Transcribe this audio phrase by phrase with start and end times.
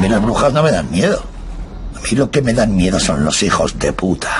[0.00, 1.22] mí las brujas no me dan miedo.
[1.94, 4.30] A mí lo que me dan miedo son los hijos de puta.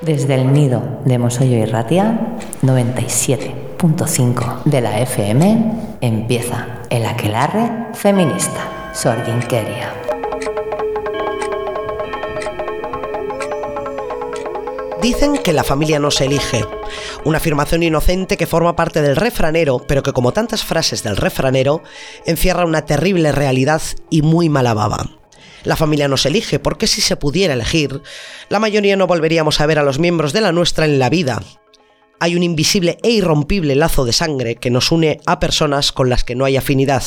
[0.00, 8.90] Desde el nido de Mosollo y Ratia, 97.5 de la FM, empieza el aquelarre feminista.
[8.94, 10.01] Sorginkeria.
[15.02, 16.64] Dicen que la familia no se elige.
[17.24, 21.82] Una afirmación inocente que forma parte del refranero, pero que como tantas frases del refranero,
[22.24, 25.10] encierra una terrible realidad y muy mala baba.
[25.64, 28.00] La familia no se elige, porque si se pudiera elegir,
[28.48, 31.42] la mayoría no volveríamos a ver a los miembros de la nuestra en la vida.
[32.20, 36.22] Hay un invisible e irrompible lazo de sangre que nos une a personas con las
[36.22, 37.02] que no hay afinidad,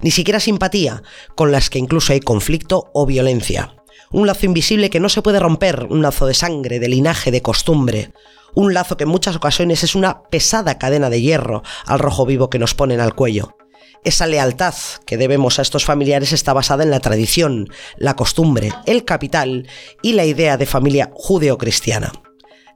[0.00, 1.04] ni siquiera simpatía,
[1.36, 3.77] con las que incluso hay conflicto o violencia
[4.10, 7.42] un lazo invisible que no se puede romper, un lazo de sangre, de linaje, de
[7.42, 8.12] costumbre,
[8.54, 12.50] un lazo que en muchas ocasiones es una pesada cadena de hierro al rojo vivo
[12.50, 13.56] que nos ponen al cuello.
[14.04, 14.74] Esa lealtad
[15.06, 19.68] que debemos a estos familiares está basada en la tradición, la costumbre, el capital
[20.02, 22.12] y la idea de familia judeocristiana.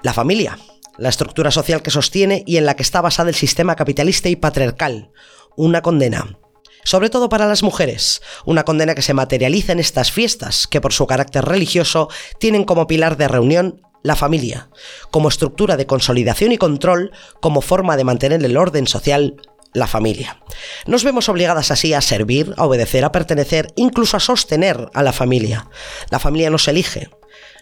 [0.02, 0.58] La familia,
[0.98, 4.36] la estructura social que sostiene y en la que está basada el sistema capitalista y
[4.36, 5.10] patriarcal,
[5.56, 6.38] una condena,
[6.84, 10.92] sobre todo para las mujeres, una condena que se materializa en estas fiestas, que por
[10.92, 14.68] su carácter religioso tienen como pilar de reunión la familia,
[15.10, 19.36] como estructura de consolidación y control, como forma de mantener el orden social,
[19.72, 20.42] la familia.
[20.86, 25.12] Nos vemos obligadas así a servir, a obedecer, a pertenecer, incluso a sostener a la
[25.12, 25.68] familia.
[26.10, 27.10] La familia nos elige.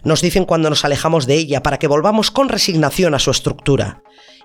[0.02, 4.02] Nos dicen cuando nos alejamos de ella para que volvamos con resignación a su estructura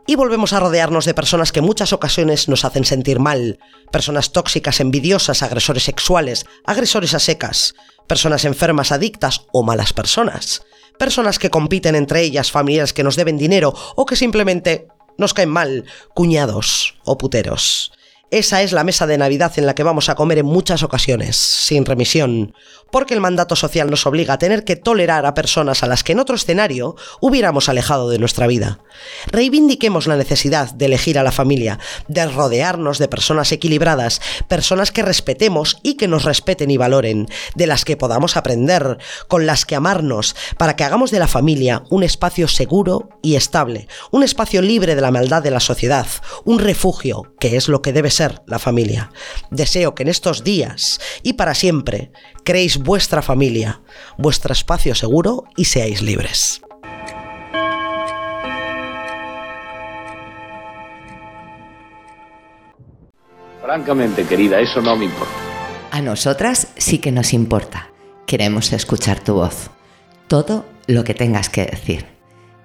[0.08, 3.60] y volvemos a rodearnos de personas que en muchas ocasiones nos hacen sentir mal,
[3.92, 7.76] personas tóxicas, envidiosas, agresores sexuales, agresores a secas,
[8.08, 10.64] personas enfermas, adictas o malas personas,
[11.00, 15.50] personas que compiten entre ellas, familiares que nos deben dinero o que simplemente nos caen
[15.50, 17.92] mal, cuñados o puteros.
[18.36, 21.38] Esa es la mesa de Navidad en la que vamos a comer en muchas ocasiones,
[21.38, 22.54] sin remisión,
[22.92, 26.12] porque el mandato social nos obliga a tener que tolerar a personas a las que
[26.12, 28.80] en otro escenario hubiéramos alejado de nuestra vida.
[29.28, 31.80] Reivindiquemos la necesidad de elegir a la familia,
[32.10, 34.20] de rodearnos de personas equilibradas,
[34.50, 38.98] personas que respetemos y que nos respeten y valoren, de las que podamos aprender,
[39.30, 43.88] con las que amarnos, para que hagamos de la familia un espacio seguro y estable,
[44.12, 46.08] un espacio libre de la maldad de la sociedad,
[46.44, 49.12] un refugio, que es lo que debe ser la familia.
[49.52, 52.12] Deseo que en estos días y para siempre
[52.44, 53.82] creéis vuestra familia,
[54.18, 56.62] vuestro espacio seguro y seáis libres.
[63.62, 65.34] Francamente, querida, eso no me importa.
[65.92, 67.90] A nosotras sí que nos importa.
[68.28, 69.72] Queremos escuchar tu voz.
[70.28, 72.06] Todo lo que tengas que decir.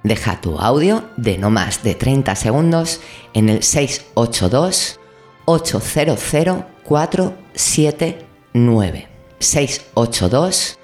[0.03, 3.01] Deja tu audio de no más de 30 segundos
[3.35, 5.00] en el 682
[5.59, 9.07] 800 479.
[9.41, 10.77] 682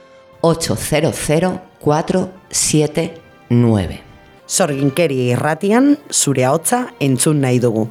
[0.43, 4.01] 800 479.
[4.47, 7.89] Sorginkeri irratian zure ahotza entzun nahi dugu.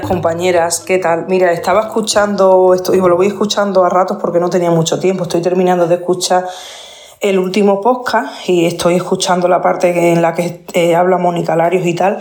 [0.00, 1.26] Compañeras, ¿qué tal?
[1.28, 5.24] Mira, estaba escuchando, esto, y lo voy escuchando a ratos porque no tenía mucho tiempo,
[5.24, 6.46] estoy terminando de escuchar
[7.20, 11.86] el último podcast y estoy escuchando la parte en la que eh, habla Mónica Larios
[11.86, 12.18] y tal,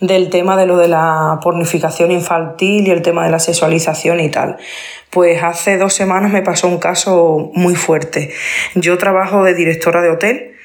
[0.00, 4.30] del tema de lo de la pornificación infantil y el tema de la sexualización y
[4.30, 4.58] tal.
[5.10, 8.32] Pues hace dos semanas me pasó un caso muy fuerte.
[8.74, 10.55] Yo trabajo de directora de hotel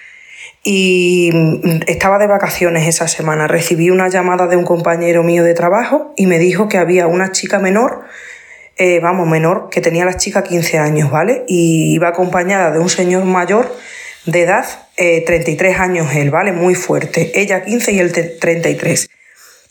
[0.64, 1.32] y
[1.88, 3.48] estaba de vacaciones esa semana.
[3.48, 7.32] Recibí una llamada de un compañero mío de trabajo y me dijo que había una
[7.32, 8.02] chica menor,
[8.78, 11.44] eh, vamos, menor, que tenía la chica 15 años, ¿vale?
[11.48, 13.76] Y iba acompañada de un señor mayor
[14.26, 14.66] de edad,
[14.98, 16.52] 33 eh, años él, ¿vale?
[16.52, 17.32] Muy fuerte.
[17.34, 19.10] Ella 15 y él 33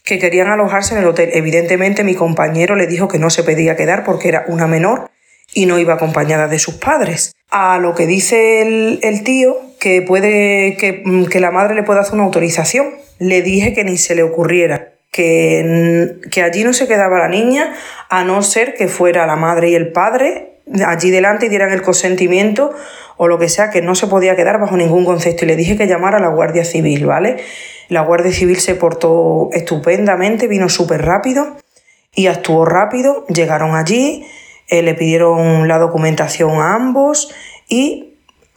[0.04, 1.30] que querían alojarse en el hotel.
[1.32, 5.10] Evidentemente mi compañero le dijo que no se pedía quedar porque era una menor
[5.54, 7.32] y no iba acompañada de sus padres.
[7.50, 12.14] A lo que dice el, tío, que puede que, que, la madre le puede hacer
[12.14, 12.90] una autorización.
[13.18, 17.74] Le dije que ni se le ocurriera, que, que allí no se quedaba la niña,
[18.08, 20.50] a no ser que fuera la madre y el padre
[20.86, 22.72] allí delante y dieran el consentimiento
[23.16, 25.44] o lo que sea, que no se podía quedar bajo ningún concepto.
[25.44, 27.38] Y le dije que llamara a la Guardia Civil, ¿vale?
[27.88, 31.56] La Guardia Civil se portó estupendamente, vino súper rápido
[32.14, 33.26] y actuó rápido.
[33.26, 34.26] Llegaron allí,
[34.68, 37.34] eh, le pidieron la documentación a ambos
[37.68, 38.09] y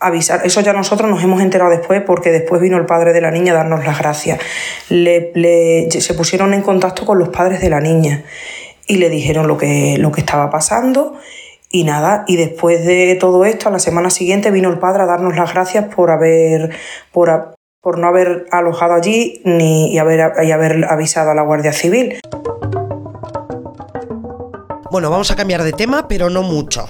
[0.07, 0.41] avisar.
[0.45, 3.53] Eso ya nosotros nos hemos enterado después porque después vino el padre de la niña
[3.53, 4.39] a darnos las gracias.
[4.89, 8.23] Le, se pusieron en contacto con los padres de la niña
[8.87, 11.15] y le dijeron lo que, lo que estaba pasando.
[11.71, 15.05] Y nada, y después de todo esto, a la semana siguiente vino el padre a
[15.07, 16.69] darnos las gracias por haber,
[17.11, 21.73] por, por no haber alojado allí ni y haber, y haber avisado a la Guardia
[21.73, 22.19] Civil.
[24.91, 26.87] Bueno, vamos a cambiar de tema, pero no mucho.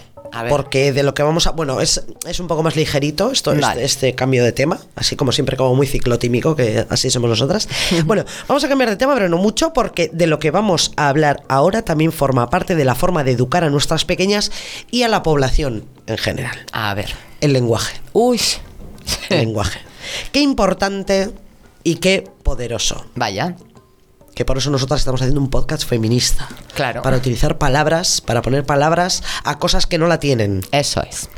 [0.49, 1.51] Porque de lo que vamos a.
[1.51, 3.83] Bueno, es, es un poco más ligerito esto, Vale.
[3.83, 4.79] este, este cambio de tema.
[4.95, 7.67] Así como siempre, como muy ciclotímico, que así somos nosotras.
[8.05, 11.09] bueno, vamos a cambiar de tema, pero no mucho, porque de lo que vamos a
[11.09, 14.51] hablar ahora también forma parte de la forma de educar a nuestras pequeñas
[14.91, 16.65] y a la población en general.
[16.71, 17.13] A ver.
[17.41, 17.99] El lenguaje.
[18.13, 18.39] Uy.
[19.29, 19.79] El lenguaje.
[20.31, 21.31] Qué importante
[21.83, 23.05] y qué poderoso.
[23.15, 23.55] Vaya.
[24.35, 26.47] Que por eso nosotras estamos haciendo un podcast feminista.
[26.73, 27.01] Claro.
[27.03, 30.61] Para utilizar palabras, para poner palabras a cosas que no la tienen.
[30.71, 31.29] Eso es.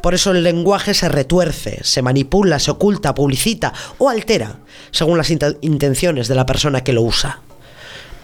[0.00, 4.56] Por eso el lenguaje se retuerce, se manipula, se oculta, publicita o altera
[4.90, 7.40] según las int- intenciones de la persona que lo usa.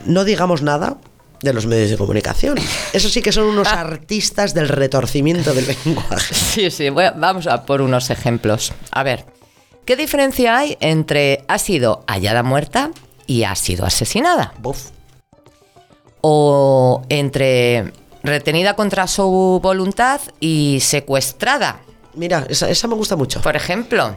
[0.04, 0.98] No digamos nada
[1.40, 2.58] de los medios de comunicación.
[2.92, 6.34] Eso sí que son unos artistas del retorcimiento del lenguaje.
[6.52, 8.72] Sí, sí, vamos a por unos ejemplos.
[8.92, 9.24] A ver,
[9.84, 12.90] ¿qué diferencia hay entre ha sido hallada muerta
[13.32, 14.52] y ha sido asesinada?
[16.20, 17.92] O entre
[18.22, 21.80] retenida contra su voluntad y secuestrada,
[22.14, 23.40] Mira, esa, esa me gusta mucho.
[23.40, 24.16] por ejemplo.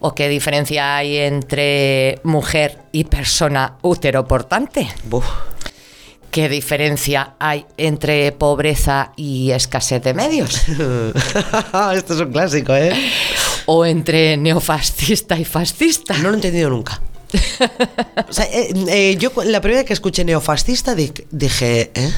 [0.00, 4.88] ¿O qué diferencia hay entre mujer y persona uteroportante?
[5.04, 5.24] Buf.
[6.32, 10.56] ¿Qué diferencia hay entre pobreza y escasez de medios?
[10.68, 12.92] Esto es un clásico, ¿eh?
[13.66, 16.14] ¿O entre neofascista y fascista?
[16.18, 17.00] No lo he entendido nunca.
[18.28, 22.10] O sea, eh, eh, yo la primera vez que escuché neofascista di- dije, ¿eh?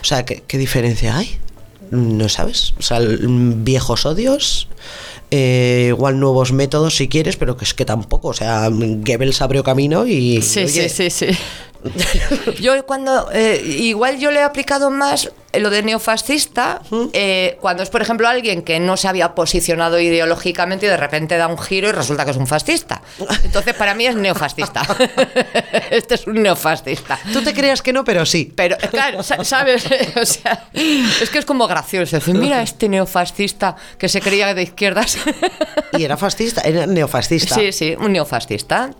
[0.00, 1.38] O sea, ¿qué, qué diferencia hay?
[1.90, 2.74] No sabes.
[2.78, 4.68] O sea, l- viejos odios,
[5.30, 8.28] eh, igual nuevos métodos si quieres, pero que es que tampoco.
[8.28, 10.42] O sea, Goebbels abrió camino y.
[10.42, 11.38] Sí, oye, sí, sí, sí.
[12.60, 16.82] Yo cuando, eh, igual yo le he aplicado más lo de neofascista,
[17.12, 21.36] eh, cuando es, por ejemplo, alguien que no se había posicionado ideológicamente y de repente
[21.36, 23.02] da un giro y resulta que es un fascista.
[23.44, 24.82] Entonces, para mí es neofascista.
[25.90, 27.18] este es un neofascista.
[27.32, 28.52] Tú te creas que no, pero sí.
[28.54, 29.84] Pero, claro, sa- ¿sabes?
[30.20, 32.16] O sea, es que es como gracioso.
[32.16, 35.18] Decir, mira este neofascista que se creía de izquierdas.
[35.96, 37.54] Y era fascista, era neofascista.
[37.54, 38.90] Sí, sí, un neofascista.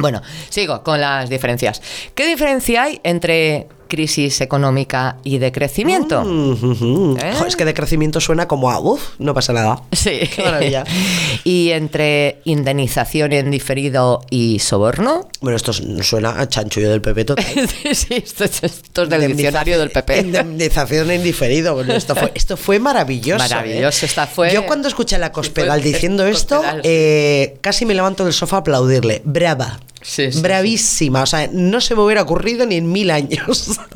[0.00, 1.80] Bueno, sigo con las diferencias.
[2.14, 6.20] ¿Qué diferencia hay entre crisis económica y de crecimiento?
[6.20, 7.16] Ujú.
[7.20, 7.32] ¿Eh?
[7.44, 9.82] Es que de crecimiento suena como a, uff, no pasa nada.
[9.90, 10.20] Sí.
[10.36, 10.84] Qué maravilla.
[11.44, 15.28] ¿Y entre indemnización en diferido y soborno?
[15.40, 17.44] Bueno, esto suena a chanchullo del PP total.
[17.82, 20.20] sí, sí, esto, es- esto es del diccionario del PP.
[20.20, 21.74] Indemnización en diferido.
[21.74, 23.38] Bueno, esto, fue, esto fue maravilloso.
[23.42, 24.08] Maravilloso, ¿eh?
[24.08, 28.32] esta fue- Yo cuando escuché a la Cospedal diciendo esto, eh, casi me levanto del
[28.34, 29.20] sofá a aplaudirle.
[29.24, 29.80] Brava.
[30.02, 31.22] Sí, sí, Bravísima.
[31.22, 33.78] O sea, no se me hubiera ocurrido ni en mil años.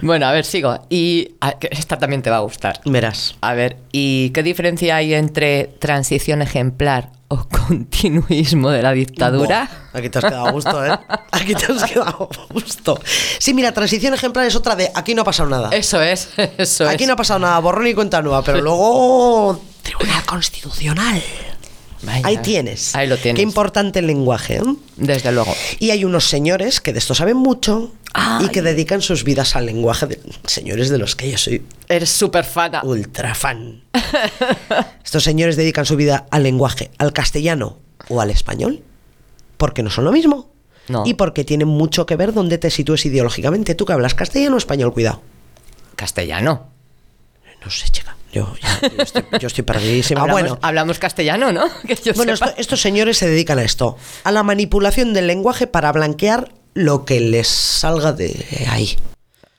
[0.00, 0.78] Bueno, a ver, sigo.
[0.90, 2.80] Y a- esta también te va a gustar.
[2.84, 3.34] Verás.
[3.40, 9.68] A ver, ¿y qué diferencia hay entre transición ejemplar o continuismo de la dictadura?
[9.92, 10.96] Aquí te has quedado a gusto, ¿eh?
[11.32, 13.00] Aquí te has quedado a gusto.
[13.40, 15.70] Sí, mira, transición ejemplar es otra de aquí no ha pasado nada.
[15.72, 16.28] Eso es,
[16.58, 17.08] eso Aquí es.
[17.08, 21.20] no ha pasado nada, borrón y cuenta nueva, pero luego Tribunal Constitucional.
[22.02, 22.94] Vaya, Ahí tienes.
[22.94, 23.36] Ahí lo tienes.
[23.36, 24.56] Qué importante el lenguaje.
[24.56, 24.62] ¿eh?
[24.96, 25.52] Desde luego.
[25.78, 27.92] Y hay unos señores que de esto saben mucho
[28.40, 30.06] y que dedican sus vidas al lenguaje.
[30.06, 32.82] De, señores de los que yo soy Eres súper fana.
[32.84, 33.82] ultra fan.
[35.04, 38.82] Estos señores dedican su vida al lenguaje, al castellano o al español,
[39.56, 40.52] porque no son lo mismo.
[40.88, 41.02] No.
[41.04, 43.74] Y porque tienen mucho que ver dónde te sitúes ideológicamente.
[43.74, 45.20] Tú que hablas castellano o español, cuidado.
[45.96, 46.68] Castellano.
[47.64, 48.16] No sé, chica.
[48.32, 50.20] Yo, yo- yo estoy, yo estoy perdidísima.
[50.22, 51.64] Hablamos, bueno, hablamos castellano, ¿no?
[51.86, 55.66] Que yo Bueno, esto- estos señores se dedican a esto, a la manipulación del lenguaje
[55.66, 58.96] para blanquear lo que les salga de ahí.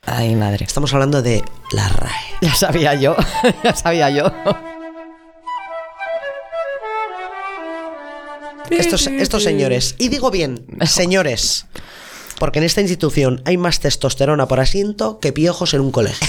[0.05, 0.65] Ay, madre.
[0.65, 2.13] Estamos hablando de la RAE.
[2.41, 3.15] Ya sabía yo,
[3.63, 4.31] ya sabía yo.
[8.69, 11.65] Estos, estos señores, y digo bien, señores,
[12.37, 16.27] porque en esta institución hay más testosterona por asiento que piojos en un colegio.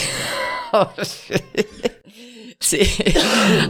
[2.63, 2.81] Sí.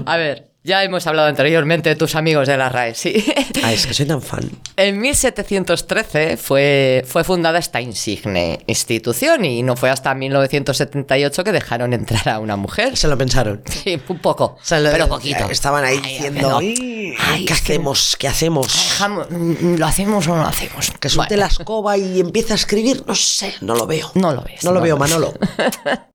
[0.05, 3.25] A ver, ya hemos hablado anteriormente de tus amigos de la RAE, sí.
[3.63, 4.51] Ah, es que soy tan fan.
[4.77, 11.93] En 1713 fue, fue fundada esta insigne institución y no fue hasta 1978 que dejaron
[11.93, 12.97] entrar a una mujer.
[12.97, 13.63] Se lo pensaron.
[13.71, 15.49] Sí, un poco, lo- pero poquito.
[15.49, 16.59] Estaban ahí Ay, diciendo, no.
[16.59, 18.17] "Ay, Ay, ¿qué hacemos?
[18.19, 18.67] ¿Qué hacemos?
[18.67, 20.91] dejamos- mm, ¿Lo hacemos o no lo hacemos?
[20.99, 24.11] Que suelte Bueno, la escoba y empiece a escribir, no sé, no lo veo.
[24.15, 24.65] No lo ves.
[24.65, 25.11] No lo veo, ves.
[25.11, 25.33] Manolo.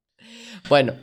[0.67, 0.93] Bueno,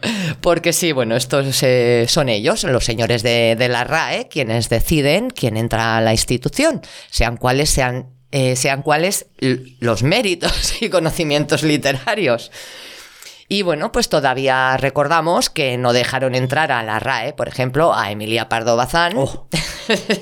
[0.40, 5.30] porque sí, bueno, estos eh, son ellos, los señores de, de la RAE, quienes deciden
[5.30, 10.88] quién entra a la institución, sean cuales sean eh, sean cuáles l- los méritos y
[10.88, 12.50] conocimientos literarios.
[13.48, 18.10] Y bueno, pues todavía recordamos que no dejaron entrar a la RAE, por ejemplo, a
[18.10, 19.12] Emilia Pardo Bazán.
[19.16, 19.48] Oh.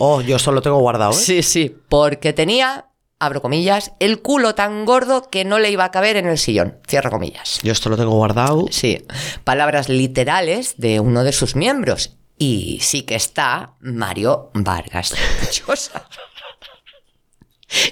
[0.01, 1.15] Oh, yo esto lo tengo guardado, ¿eh?
[1.19, 2.87] Sí, sí, porque tenía,
[3.21, 6.79] abro comillas, el culo tan gordo que no le iba a caber en el sillón.
[6.89, 7.61] Cierro comillas.
[7.63, 8.67] Yo esto lo tengo guardado.
[8.71, 9.05] Sí,
[9.45, 12.17] palabras literales de uno de sus miembros.
[12.39, 15.15] Y sí que está Mario Vargas
[15.53, 16.09] Llosa.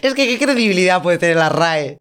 [0.02, 1.98] Es que qué credibilidad puede tener la RAE.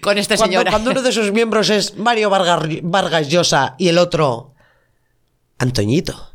[0.00, 0.70] Con este Cuando, señor.
[0.70, 4.54] cuando uno de sus miembros es Mario Vargas, Vargas Llosa y el otro
[5.58, 6.28] Antoñito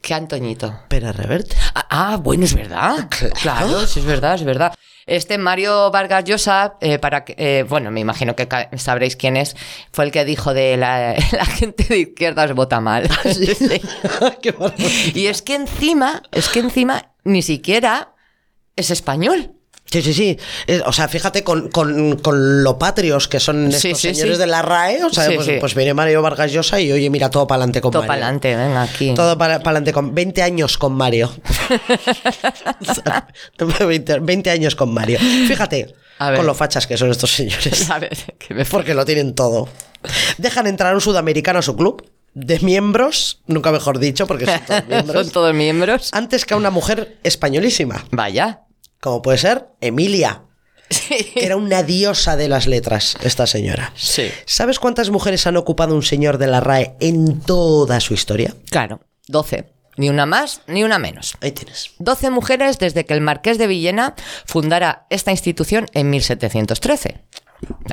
[0.00, 0.72] ¿Qué Antoñito?
[0.88, 1.56] Pérez Reverte.
[1.74, 3.08] Ah, ah, bueno, es verdad.
[3.42, 4.72] Claro, sí, es verdad, es verdad.
[5.06, 9.56] Este Mario Vargas Llosa, eh, para que, eh, bueno, me imagino que sabréis quién es,
[9.92, 13.08] fue el que dijo de la, la gente de izquierdas vota mal.
[13.24, 13.52] Sí.
[14.42, 14.54] Qué.
[15.14, 18.14] Y es que encima, es que encima ni siquiera
[18.76, 19.59] es español.
[19.90, 20.38] Sí, sí, sí.
[20.86, 24.40] O sea, fíjate con, con- con lo patrios que son estos sí, señores sí.
[24.40, 25.04] de la RAE.
[25.04, 27.90] O sea, pues, pues viene Mario Vargas Llosa y oye, mira, todo para adelante con
[27.90, 28.08] Todo Mario.
[28.08, 29.14] para adelante, venga, aquí.
[29.14, 31.32] Todo para adelante con 20 años con Mario.
[33.58, 35.18] 20, 20 años con Mario.
[35.18, 36.38] Fíjate A ver.
[36.38, 37.90] con lo fachas que son estos señores.
[37.90, 39.68] A ver, que me Porque lo tienen todo.
[40.38, 44.60] Dejan entrar a un sudamericano a su club de miembros, nunca mejor dicho, porque son
[44.66, 46.10] todos miembros, Son todos miembros.
[46.12, 48.60] antes que a una mujer españolísima, Vaya.
[49.00, 50.42] Como puede ser Emilia,
[50.90, 51.24] Sí.
[51.34, 53.92] que era una diosa de las letras, esta señora.
[53.94, 54.28] Sí.
[54.44, 58.54] ¿Sabes cuántas mujeres han ocupado un señor de la RAE en toda su historia?
[58.70, 59.66] Claro, 12.
[59.96, 61.34] Ni una más, ni una menos.
[61.40, 61.90] Ahí tienes.
[61.98, 64.14] 12 mujeres desde que el marqués de Villena
[64.46, 67.18] fundara esta institución en 1713.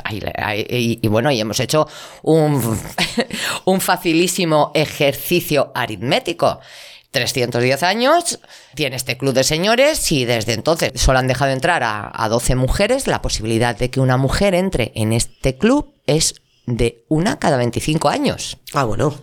[0.03, 1.87] Ahí y, y bueno, y hemos hecho
[2.23, 2.79] un,
[3.65, 6.59] un facilísimo ejercicio aritmético.
[7.17, 8.39] 310 años
[8.75, 12.55] tiene este club de señores y desde entonces solo han dejado entrar a, a 12
[12.55, 13.07] mujeres.
[13.07, 16.35] La posibilidad de que una mujer entre en este club es
[16.67, 19.15] de una cada 25 años Ah, bueno.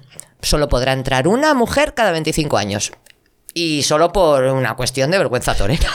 [0.43, 2.93] solo podrá entrar una mujer cada 25 años.
[3.55, 5.89] Y solo por una cuestión de vergüenza torera.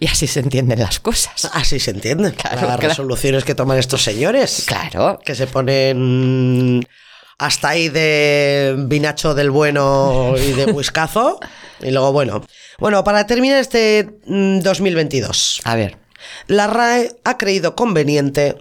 [0.00, 1.48] Y así se entienden las cosas.
[1.52, 2.32] Así se entiende.
[2.32, 2.88] Claro, las claro.
[2.88, 4.64] resoluciones que toman estos señores.
[4.66, 5.20] Claro.
[5.24, 6.84] Que se ponen
[7.38, 11.38] hasta ahí de vinacho del bueno y de whiskazo.
[11.80, 12.44] y luego, bueno.
[12.78, 15.98] Bueno, para terminar este mm, 2022, A ver.
[16.48, 18.56] la RAE ha creído conveniente.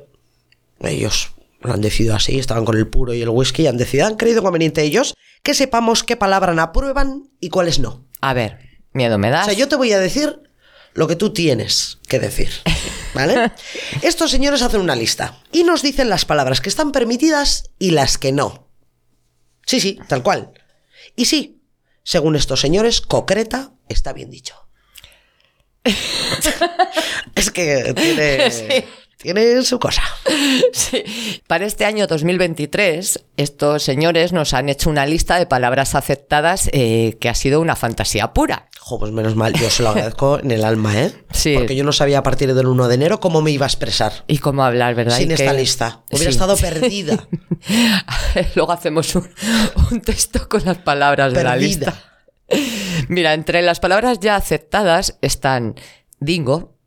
[0.79, 1.31] Ellos
[1.61, 4.15] lo han decidido así, estaban con el puro y el whisky, y han decidido, han
[4.15, 8.05] creído conveniente ellos que sepamos qué palabras aprueban y cuáles no.
[8.21, 8.59] A ver.
[8.93, 9.43] Miedo me das.
[9.47, 10.39] O sea, yo te voy a decir
[10.93, 12.49] lo que tú tienes que decir.
[13.13, 13.51] ¿Vale?
[14.01, 18.17] Estos señores hacen una lista y nos dicen las palabras que están permitidas y las
[18.17, 18.66] que no.
[19.67, 20.51] Sí, sí, tal cual.
[21.15, 21.61] Y sí,
[22.03, 24.55] según estos señores, concreta está bien dicho.
[27.35, 28.65] es que tiene, Sí.
[29.17, 30.01] tiene su cosa.
[30.73, 31.03] Sí.
[31.47, 37.17] Para este año 2023, estos señores nos han hecho una lista de palabras aceptadas eh,
[37.19, 38.69] que ha sido una fantasía pura.
[38.87, 41.13] Jo, pues menos mal, yo se lo agradezco en el alma, ¿eh?
[41.33, 41.55] Sí.
[41.57, 44.13] Porque yo no sabía a partir del 1 de enero cómo me iba a expresar.
[44.27, 45.17] Y cómo hablar, ¿verdad?
[45.17, 46.03] Sin Y esta que- lista.
[46.09, 46.37] Hubiera Sí.
[46.37, 47.27] estado perdida.
[48.55, 49.29] Luego hacemos un,
[49.91, 52.01] un texto con las palabras de la lista.
[53.09, 55.75] Mira, entre las palabras ya aceptadas están
[56.21, 56.77] dingo,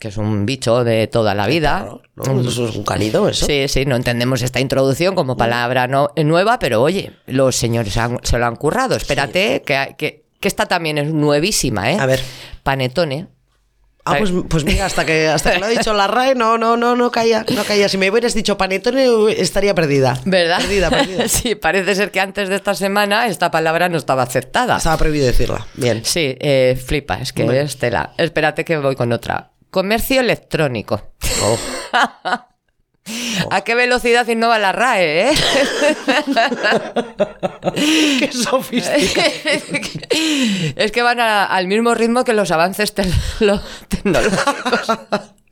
[0.00, 1.88] que es un bicho de toda la vida.
[2.16, 2.40] ¿no?
[2.40, 3.46] Eso es un canido, eso.
[3.46, 8.18] Sí, sí, no entendemos esta introducción como palabra no- nueva, pero oye, los señores han-
[8.24, 8.96] se lo han currado.
[8.96, 11.96] Espérate, que, que, que esta también es nuevísima, ¿eh?
[11.98, 12.20] A ver.
[12.62, 13.28] Panetone.
[14.04, 16.76] Ah, pues, pues mira, hasta que, hasta que lo ha dicho la RAE, no, no,
[16.76, 17.88] no, no caía, no caía.
[17.88, 19.06] Si me hubieras dicho panetone,
[19.38, 20.20] estaría perdida.
[20.26, 20.58] ¿Verdad?
[20.58, 21.28] Perdida, perdida.
[21.28, 24.76] sí, parece ser que antes de esta semana esta palabra no estaba aceptada.
[24.76, 25.66] Estaba prohibido decirla.
[25.72, 26.04] Bien.
[26.04, 27.62] Sí, eh, flipa, es que Bueno.
[27.62, 28.12] es tela.
[28.18, 29.52] Espérate que voy con otra.
[29.70, 31.14] Comercio electrónico.
[31.42, 31.58] Oh.
[33.50, 35.34] ¿A qué velocidad innova la RAE, eh?
[38.18, 39.28] Qué sofisticado.
[40.76, 43.04] es que van a- al mismo ritmo que los avances te-
[43.40, 44.88] lo- tecnológicos.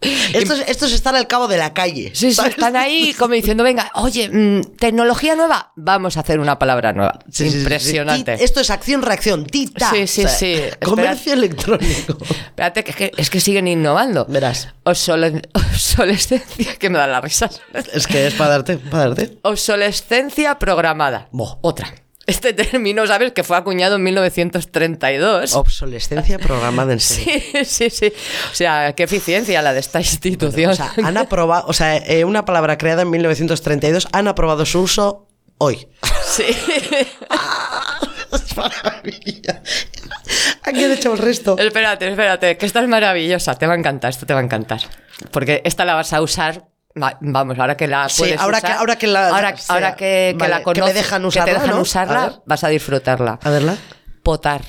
[0.34, 2.10] Estos, estos están al cabo de la calle.
[2.14, 6.58] Sí, sí, están ahí como diciendo, venga, oye, mm, tecnología nueva, vamos a hacer una
[6.58, 7.18] palabra nueva.
[7.30, 7.58] Sí, sí, sí, sí.
[7.60, 8.34] Impresionante.
[8.44, 9.44] Esto es acción-reacción.
[9.46, 9.90] Tita.
[9.90, 10.56] Sí, sí, sí.
[10.84, 12.18] Comercio electrónico.
[12.20, 14.26] Espérate, que es, que es que siguen innovando.
[14.28, 14.68] Verás.
[14.84, 17.48] Obsole- obsolescencia, que me da la risa.
[17.92, 19.38] Es que es para darte, para darte.
[19.42, 21.28] Obsolescencia programada.
[21.32, 21.56] Buah.
[21.62, 21.92] Otra.
[22.26, 23.32] Este término, ¿sabes?
[23.32, 25.54] Que fue acuñado en 1932.
[25.54, 27.40] Obsolescencia programada en serio.
[27.64, 28.12] Sí, sí, sí.
[28.50, 30.70] O sea, qué eficiencia la de esta institución.
[30.70, 34.80] O sea, han aprobado, o sea, eh, una palabra creada en 1932, han aprobado su
[34.80, 35.26] uso
[35.58, 35.86] hoy.
[36.26, 36.44] sí.
[38.32, 39.62] Es maravilla.
[40.62, 41.58] ¿A quién he hecho el resto?
[41.58, 43.54] Espérate, espérate, que esta es maravillosa.
[43.56, 44.80] Te va a encantar, esto te va a encantar.
[45.30, 46.64] Porque esta la vas a usar.
[47.00, 49.74] Va- Vamos, ahora que la Sí, puedes ahora usar, que- ahora que la- ahora, sea,
[49.74, 51.76] ahora que, vale, que conoces, dejan que usarla, te dejan ¿no?
[51.76, 53.38] A usarla, vas a disfrutarla.
[53.42, 53.76] A verla.
[54.22, 54.62] Potar.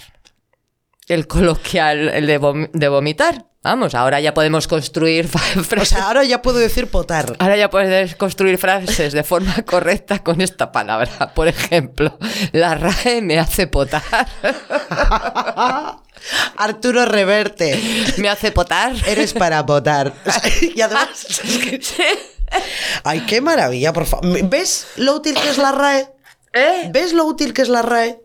[1.07, 3.45] El coloquial, el de, vom- de vomitar.
[3.61, 5.89] Vamos, ahora ya podemos construir fa- O frases.
[5.89, 7.33] sea, ahora ya puedo decir potar.
[7.39, 11.31] Ahora ya puedes construir frases de forma correcta con esta palabra.
[11.33, 12.17] Por ejemplo,
[12.51, 14.01] la RAE me hace potar.
[16.57, 17.79] Arturo Reverte.
[18.17, 18.93] Me hace potar.
[19.07, 20.13] Eres para potar.
[20.75, 21.09] Y además.
[23.03, 24.47] Ay, qué maravilla, por favor.
[24.47, 26.07] ¿Ves lo útil que es la RAE?
[26.53, 26.89] ¿Eh?
[26.91, 28.19] ¿Ves lo útil que es la RAE?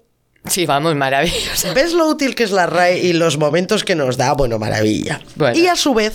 [0.47, 1.75] Sí, vamos, maravilloso.
[1.75, 4.33] ¿Ves lo útil que es la RAE y los momentos que nos da?
[4.33, 5.21] Bueno, maravilla.
[5.35, 5.59] Bueno.
[5.59, 6.15] Y a su vez,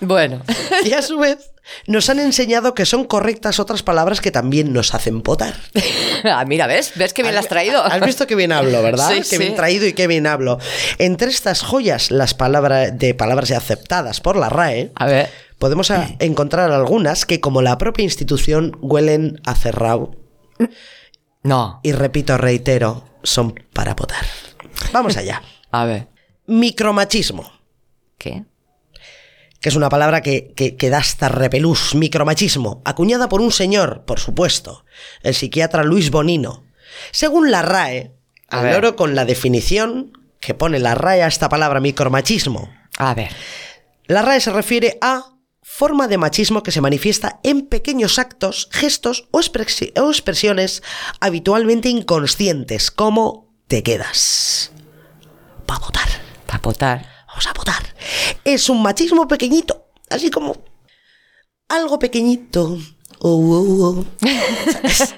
[0.00, 0.42] Bueno,
[0.84, 1.52] y a su vez,
[1.86, 5.54] nos han enseñado que son correctas otras palabras que también nos hacen potar.
[6.24, 6.92] ah, mira, ¿ves?
[6.96, 7.84] ¿Ves que bien la has traído?
[7.84, 9.10] Has visto que bien hablo, ¿verdad?
[9.10, 9.38] Sí, que sí.
[9.38, 10.58] bien traído y qué bien hablo.
[10.98, 15.30] Entre estas joyas, las palabras de palabras aceptadas por la RAE, A ver.
[15.58, 20.12] podemos a- encontrar algunas que, como la propia institución, huelen a cerrado.
[21.42, 21.80] No.
[21.82, 24.24] Y repito, reitero, son para potar.
[24.92, 25.42] Vamos allá.
[25.70, 26.08] A ver.
[26.46, 27.50] Micromachismo.
[28.18, 28.44] ¿Qué?
[29.60, 34.04] Que es una palabra que, que, que da hasta repelús, micromachismo, acuñada por un señor,
[34.06, 34.84] por supuesto,
[35.22, 36.64] el psiquiatra Luis Bonino.
[37.12, 38.12] Según la RAE,
[38.48, 42.70] A al loro con la definición que pone la RAE a esta palabra micromachismo.
[42.96, 43.30] A ver.
[44.06, 49.28] La RAE se refiere a forma de machismo que se manifiesta en pequeños actos, gestos
[49.30, 50.82] o, expresi- o expresiones
[51.20, 54.72] habitualmente inconscientes, como te quedas.
[55.66, 56.08] Pa' votar.
[56.60, 57.06] Potar.
[57.30, 57.82] Vamos a votar.
[58.44, 60.56] Es un machismo pequeñito, así como
[61.68, 62.76] algo pequeñito.
[63.20, 64.04] Oh, oh, oh.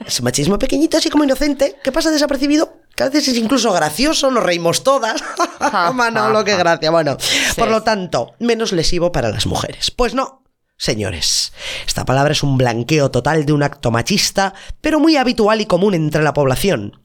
[0.07, 3.73] Es, un machismo pequeñito, así como inocente, que pasa desapercibido, que a veces es incluso
[3.73, 5.23] gracioso, nos reímos todas.
[5.95, 6.91] Manolo, qué gracia.
[6.91, 7.17] Bueno,
[7.57, 9.91] por lo tanto, menos lesivo para las mujeres.
[9.91, 10.43] Pues no,
[10.77, 11.53] señores.
[11.87, 15.95] Esta palabra es un blanqueo total de un acto machista, pero muy habitual y común
[15.95, 17.01] entre la población,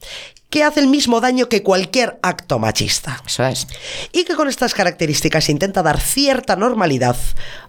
[0.50, 3.68] que hace el mismo daño que cualquier acto machista Eso es.
[4.14, 7.18] y que con estas características intenta dar cierta normalidad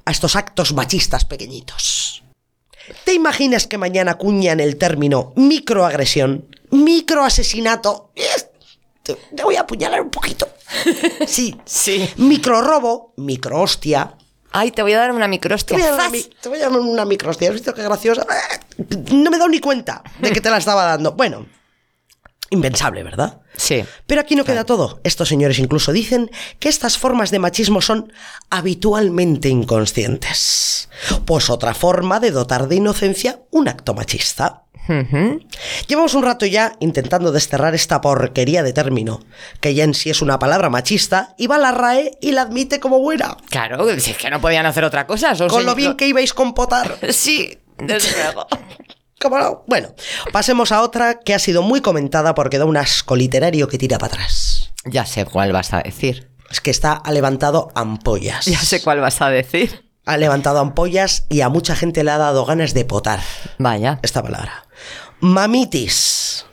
[0.05, 2.23] a estos actos machistas pequeñitos.
[3.05, 8.13] ¿Te imaginas que mañana acuñan el término microagresión, microasesinato?
[9.03, 10.49] Te, te voy a apuñalar un poquito.
[11.27, 12.09] Sí, Sí.
[12.17, 14.15] microrobo, microhostia.
[14.53, 15.77] Ay, te voy a dar una Te microhostia.
[15.77, 17.49] voy a dar una, te voy a dar una microhostia.
[17.49, 18.27] ¿Has visto qué graciosa?
[19.13, 21.13] No me he dado ni cuenta de que te la estaba dando.
[21.13, 21.47] Bueno,
[22.51, 23.41] impensable, ¿verdad?
[23.57, 23.85] Sí.
[24.07, 25.01] Pero aquí no queda todo.
[25.05, 28.13] Estos señores incluso dicen que estas formas de machismo son
[28.51, 30.89] habitualmente inconscientes.
[31.25, 34.63] Pues otra forma de dotar de inocencia un acto machista.
[35.87, 39.21] Llevamos un rato ya intentando desterrar esta porquería de término,
[39.61, 42.43] que ya en sí es una palabra machista, y va a la RAE y la
[42.43, 43.37] admite como buena.
[43.51, 45.35] Claro, si es que no podían hacer otra cosa.
[45.35, 46.99] son Con lo bien que ibais con potar.
[47.11, 48.47] Sí, desde luego.
[49.21, 49.65] ¿Cómo no?
[49.67, 49.89] Bueno,
[50.33, 53.99] pasemos a otra que ha sido muy comentada porque da un asco literario que tira
[53.99, 54.73] para atrás.
[54.85, 56.31] ya sé cuál vas a decir.
[56.51, 58.47] Es que está ha levantado ampollas.
[58.47, 59.85] Ya sé cuál vas a decir.
[60.07, 63.21] Ha levantado ampollas y a mucha gente le ha dado ganas de potar
[63.59, 63.99] Vaya.
[64.03, 64.67] esta palabra.
[65.21, 66.47] Mamitis.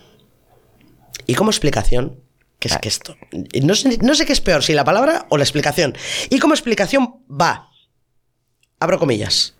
[1.27, 2.21] Y como explicación,
[2.59, 3.15] que es que esto.
[3.63, 5.95] No sé, no sé qué es peor, si la palabra o la explicación.
[6.29, 7.69] Y como explicación va.
[8.79, 9.55] Abro comillas.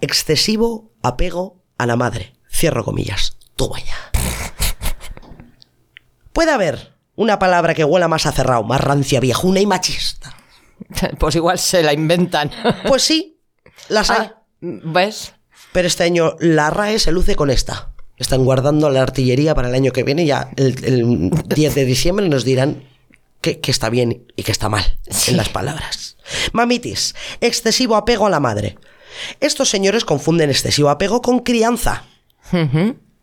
[0.00, 2.34] Excesivo apego a la madre.
[2.60, 3.38] Cierro comillas.
[3.56, 3.96] Tú vaya.
[6.34, 10.36] Puede haber una palabra que huela más a cerrado, más rancia, viejuna y machista.
[11.18, 12.50] Pues igual se la inventan.
[12.86, 13.40] Pues sí,
[13.88, 14.26] las hay.
[14.26, 15.32] Ah, ¿Ves?
[15.72, 17.92] Pero este año la RAE se luce con esta.
[18.18, 20.26] Están guardando la artillería para el año que viene.
[20.26, 22.84] Ya el, el 10 de diciembre nos dirán
[23.40, 26.18] que, que está bien y que está mal en las palabras.
[26.52, 28.76] Mamitis, excesivo apego a la madre.
[29.40, 32.04] Estos señores confunden excesivo apego con crianza.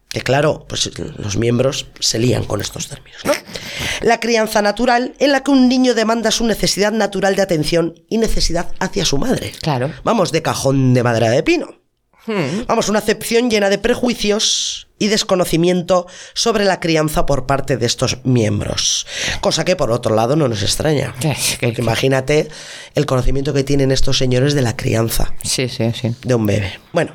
[0.10, 3.34] Que claro, pues los miembros se lían con estos términos, ¿no?
[4.02, 8.18] La crianza natural en la que un niño demanda su necesidad natural de atención y
[8.18, 9.52] necesidad hacia su madre.
[9.62, 9.92] Claro.
[10.04, 11.68] Vamos, de cajón de madera de pino.
[12.68, 18.18] Vamos, una acepción llena de prejuicios y desconocimiento sobre la crianza por parte de estos
[18.26, 19.08] miembros.
[19.40, 21.14] Cosa que por otro lado no nos extraña.
[21.60, 22.50] Que- imagínate
[22.96, 26.16] el conocimiento que tienen estos señores de la crianza Sí, sí, sí.
[26.24, 26.80] de un bebé.
[26.92, 27.14] Bueno,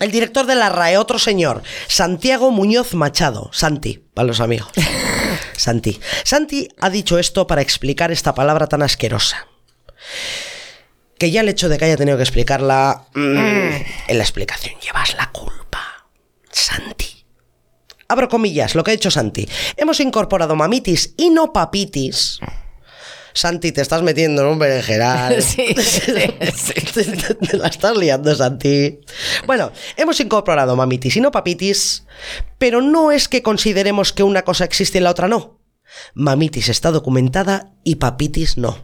[0.00, 3.50] el director de la RAE, otro señor, Santiago Muñoz Machado.
[3.52, 4.70] Santi, para los amigos.
[5.56, 6.00] Santi.
[6.24, 9.46] Santi ha dicho esto para explicar esta palabra tan asquerosa.
[11.18, 13.04] Que ya el hecho de que haya tenido que explicarla.
[13.14, 13.20] mm,
[14.08, 16.06] en la explicación llevas la culpa.
[16.50, 17.24] Santi.
[18.08, 19.48] Abro comillas, lo que ha hecho Santi.
[19.76, 22.40] Hemos incorporado mamitis y no papitis
[23.32, 25.42] Santi, te estás metiendo en un berenjenal.
[25.42, 26.00] Sí, sí,
[26.54, 26.74] sí.
[26.94, 29.00] te, te- te la estás liando, Santi.
[29.46, 32.04] Bueno, hemos incorporado mamitis y no papitis,
[32.58, 35.60] pero no es que consideremos que una cosa existe y la otra no.
[36.14, 38.78] Mamitis está documentada y papitis no.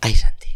[0.00, 0.48] Ay, Santi.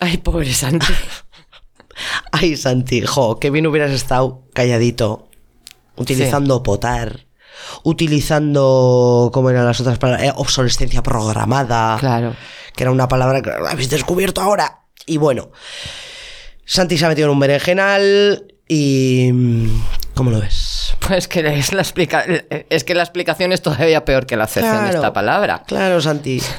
[0.00, 0.86] Ay, pobre Santi.
[2.32, 5.28] Ay, Santi, jo, que bien hubieras estado calladito,
[5.96, 7.26] utilizando potar,
[7.82, 10.28] utilizando, ¿cómo eran las otras palabras?
[10.28, 11.96] Eh, obsolescencia programada.
[11.98, 12.34] Claro.
[12.74, 14.80] Que era una palabra que habéis descubierto ahora.
[15.06, 15.50] Y bueno,
[16.64, 19.30] Santi se ha metido en un berenjenal y...
[20.14, 20.94] ¿Cómo lo ves?
[21.06, 22.24] Pues que es la, explica
[22.68, 25.62] es que la explicación es todavía peor que la acepción de esta palabra.
[25.66, 26.40] Claro, Santi.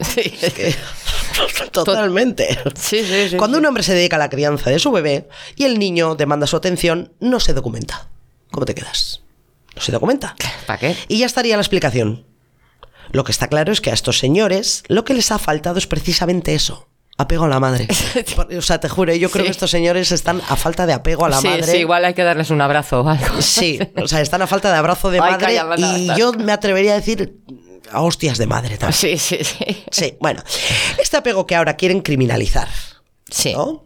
[0.00, 0.74] Sí, es que-
[1.72, 2.58] Totalmente.
[2.74, 5.64] Sí, sí, sí, Cuando un hombre se dedica a la crianza de su bebé y
[5.64, 8.08] el niño demanda su atención, no se documenta.
[8.50, 9.22] ¿Cómo te quedas?
[9.76, 10.36] No se documenta.
[10.66, 10.96] ¿Para qué?
[11.08, 12.26] Y ya estaría la explicación.
[13.10, 15.86] Lo que está claro es que a estos señores lo que les ha faltado es
[15.86, 16.88] precisamente eso.
[17.18, 17.88] Apego a la madre.
[18.56, 19.46] O sea, te juro, yo creo Sí.
[19.48, 21.64] que estos señores están a falta de apego a la sí, madre.
[21.64, 23.42] sí, igual hay que darles un abrazo o algo.
[23.42, 26.52] Sí, o sea, están a falta de abrazo de Ay, madre calla, y yo me
[26.52, 27.38] atrevería a decir
[27.90, 28.94] a hostias de madre también.
[28.98, 29.84] Sí, sí, sí.
[29.90, 30.42] Sí, bueno,
[30.98, 32.68] este apego que ahora quieren criminalizar,
[33.30, 33.52] Sí.
[33.52, 33.84] ¿no?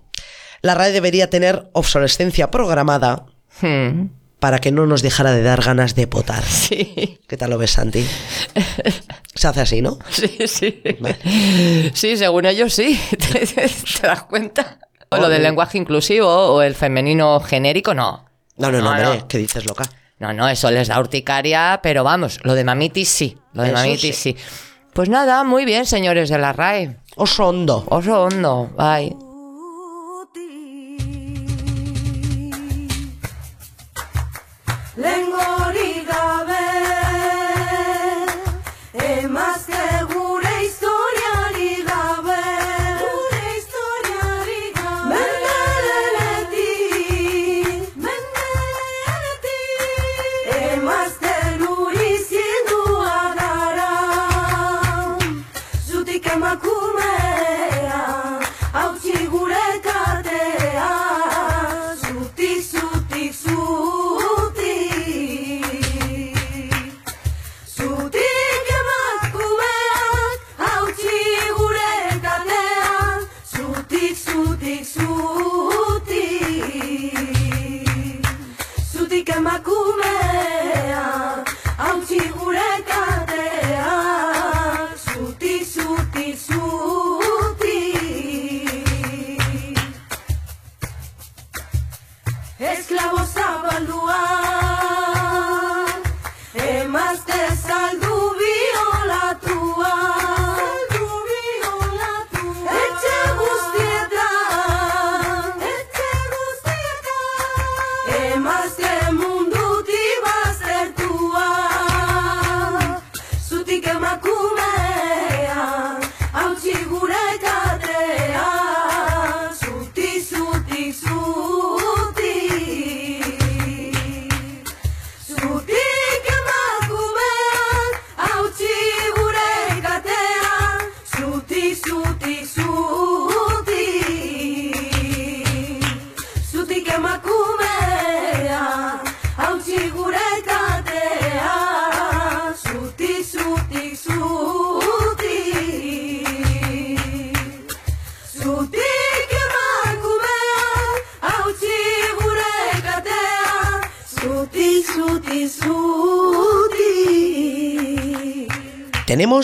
[0.63, 3.27] La RAE debería tener obsolescencia programada
[3.61, 4.07] Hmm,
[4.39, 6.45] para que no nos dejara de dar ganas de potar.
[6.45, 8.07] Sí, ¿Qué tal lo ves, Santi?
[9.35, 9.99] Se hace así, ¿no?
[10.11, 10.83] sí, sí.
[11.95, 12.99] Sí, según ellos sí.
[13.11, 14.79] ¿Te, te das cuenta?
[15.11, 18.25] O lo del lenguaje inclusivo o el femenino genérico, no.
[18.57, 19.29] No, no, no, No, hombre, no.
[19.29, 19.85] ¿qué dices, loca?
[20.19, 23.39] No, no, eso les da urticaria, pero vamos, lo de mamitis sí.
[23.53, 24.37] Lo de Eso mamitis sí.
[24.95, 26.97] Pues nada, muy bien, señores de la RAE.
[27.17, 27.85] Oso hondo.
[27.91, 29.15] Oso hondo, ay.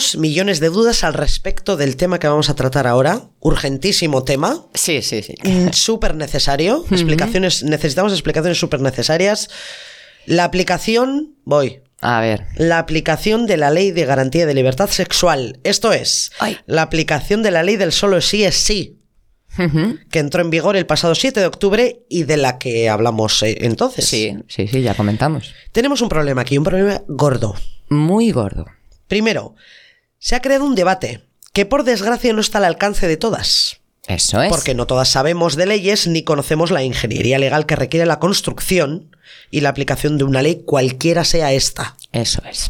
[0.03, 3.21] Tenemos millones de dudas al respecto del tema que vamos a tratar ahora.
[3.39, 4.65] Urgentísimo tema.
[4.73, 5.35] Sí, sí, sí.
[5.43, 6.83] Mm, Súper necesario.
[6.91, 9.49] Explicaciones, necesitamos explicaciones súper necesarias.
[10.25, 11.79] La aplicación, voy.
[12.01, 12.47] A ver.
[12.57, 15.59] La aplicación de la ley de garantía de libertad sexual.
[15.63, 16.57] Esto es, Ay.
[16.65, 18.99] la aplicación de la ley del solo sí es sí,
[20.11, 23.57] que entró en vigor el pasado 7 de octubre y de la que hablamos eh,
[23.61, 24.05] entonces.
[24.05, 25.53] Sí, sí, sí, ya comentamos.
[25.71, 27.55] Tenemos un problema aquí, un problema gordo.
[27.89, 28.65] Muy gordo.
[29.07, 29.55] Primero,
[30.23, 33.81] se ha creado un debate que por desgracia no está al alcance de todas.
[34.07, 34.49] Eso es.
[34.49, 39.13] Porque no todas sabemos de leyes ni conocemos la ingeniería legal que requiere la construcción
[39.51, 41.97] y la aplicación de una ley cualquiera sea esta.
[42.13, 42.69] Eso es.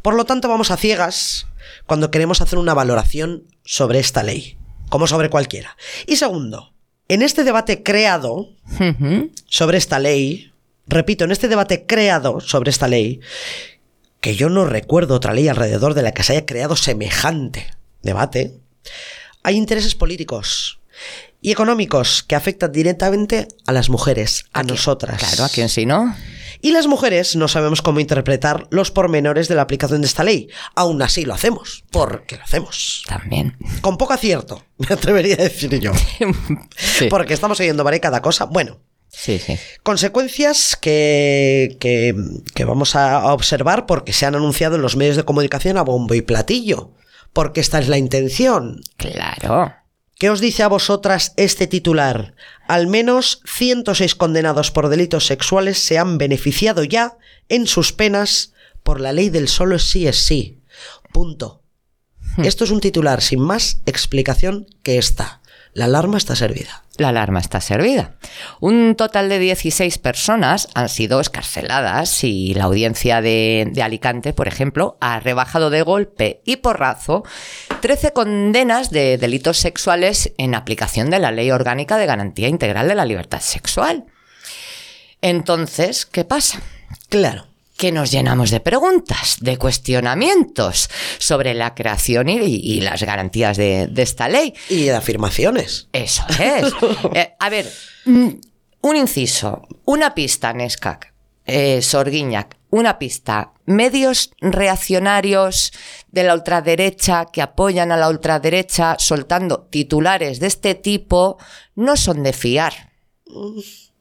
[0.00, 1.46] Por lo tanto, vamos a ciegas
[1.84, 4.56] cuando queremos hacer una valoración sobre esta ley,
[4.88, 5.76] como sobre cualquiera.
[6.06, 6.72] Y segundo,
[7.08, 8.48] en este debate creado
[9.44, 10.50] sobre esta ley,
[10.86, 13.20] repito, en este debate creado sobre esta ley,
[14.26, 17.70] que yo no recuerdo otra ley alrededor de la que se haya creado semejante
[18.02, 18.58] debate,
[19.44, 20.80] hay intereses políticos
[21.40, 25.20] y económicos que afectan directamente a las mujeres, a, nosotras.
[25.22, 26.12] Claro, ¿a quién si no?
[26.60, 30.48] Y las mujeres no sabemos cómo interpretar los pormenores de la aplicación de esta ley.
[30.74, 33.04] Aún así lo hacemos, porque lo hacemos.
[33.06, 33.56] También.
[33.80, 35.92] Con poco acierto, me atrevería a decir yo.
[36.76, 37.06] Sí.
[37.08, 38.00] Porque estamos oyendo ¿vale?
[38.00, 38.46] cada cosa.
[38.46, 38.80] Bueno,
[39.18, 39.58] Sí, sí.
[39.82, 42.14] consecuencias que, que-
[42.54, 46.14] que vamos a observar porque se han anunciado en los medios de comunicación a bombo
[46.14, 46.92] y platillo.
[47.32, 48.80] Porque esta es la intención.
[48.98, 49.72] Claro.
[50.18, 52.34] ¿Qué os dice a vosotras este titular?
[52.68, 57.16] Al menos 106 condenados por delitos sexuales se han beneficiado ya
[57.48, 58.52] en sus penas
[58.82, 60.62] por la ley del solo sí es sí.
[61.12, 61.62] Punto.
[62.38, 65.40] Esto es un titular sin más explicación que esta.
[65.76, 66.84] La alarma está servida.
[66.96, 68.14] La alarma está servida.
[68.60, 74.48] Un total de 16 personas han sido escarceladas y la audiencia de, de Alicante, por
[74.48, 77.24] ejemplo, ha rebajado de golpe y porrazo
[77.82, 82.94] 13 condenas de delitos sexuales en aplicación de la Ley Orgánica de Garantía Integral de
[82.94, 84.06] la Libertad Sexual.
[85.20, 86.62] Entonces, ¿qué pasa?
[87.10, 87.48] Claro.
[87.76, 93.86] Que nos llenamos de preguntas, de cuestionamientos sobre la creación y, y las garantías de,
[93.86, 94.54] de esta ley.
[94.68, 95.88] Y de afirmaciones.
[95.92, 96.72] Eso es.
[97.14, 97.70] Eh, a ver,
[98.04, 98.28] mm,
[98.82, 103.52] un inciso, una pista, Nescac, eh, Sorguiñac, una pista.
[103.64, 105.72] Medios reaccionarios
[106.08, 111.38] de la ultraderecha que apoyan a la ultraderecha soltando titulares de este tipo
[111.74, 112.92] no son de fiar.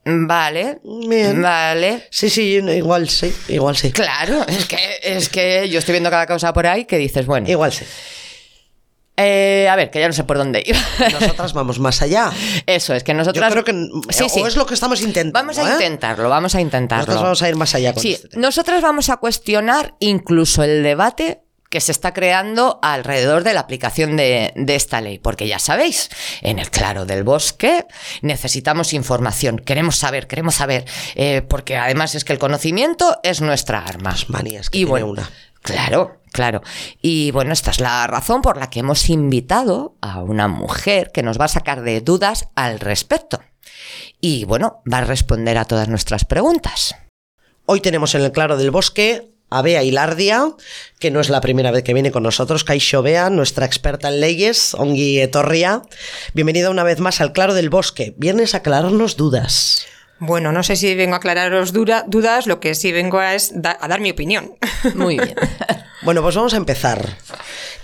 [0.08, 1.41] Vale, Bien.
[1.41, 2.08] vale.
[2.12, 3.91] Sí, sí, igual sí, igual sí.
[3.91, 7.50] Claro, es que, es que yo estoy viendo cada cosa por ahí que dices, bueno,
[7.50, 7.86] Igual sí.
[9.18, 10.76] eh, a ver, que ya no sé por dónde ir.
[11.12, 12.32] Nosotras vamos más allá.
[12.68, 13.52] Eso es que Yo nosotras.
[13.52, 13.72] creo que
[14.10, 14.41] Sí, sí.
[14.41, 15.34] o es lo que estamos intentando.
[15.39, 15.74] Vamos a ¿eh?
[15.74, 17.06] intentarlo, vamos a intentarlo.
[17.06, 18.41] Nosotros vamos a ir más allá con Sí, este tema.
[18.41, 21.41] nosotras vamos a cuestionar incluso el debate
[21.76, 25.20] que se está creando alrededor de la aplicación de, de esta ley.
[25.20, 26.10] Porque ya sabéis,
[26.40, 27.86] en el claro del bosque
[28.22, 30.86] necesitamos información, queremos saber, queremos saber,
[31.16, 34.12] eh, porque además es que el conocimiento es nuestra arma.
[34.12, 35.30] Las manías que y tiene bueno, una.
[35.62, 36.62] Claro, claro.
[37.02, 41.24] Y bueno, esta es la razón por la que hemos invitado a una mujer que
[41.24, 43.42] nos va a sacar de dudas al respecto.
[44.22, 46.96] Y bueno, va a responder a todas nuestras preguntas.
[47.66, 50.50] Hoy tenemos en el Claro del Bosque a Bea Hilardia,
[51.00, 54.20] que no es la primera vez que viene con nosotros, Kaixo Bea, nuestra experta en
[54.20, 55.84] leyes, Ongi Etorria.
[56.34, 58.16] Bienvenida una vez más al Claro del Bosque.
[58.18, 59.86] Vienes a aclararnos dudas.
[60.20, 63.52] Bueno, no sé si vengo a aclararos dura- dudas, lo que sí vengo a es
[63.54, 64.56] da- a dar mi opinión.
[64.96, 65.36] Muy bien.
[66.02, 67.18] Bueno, pues vamos a empezar.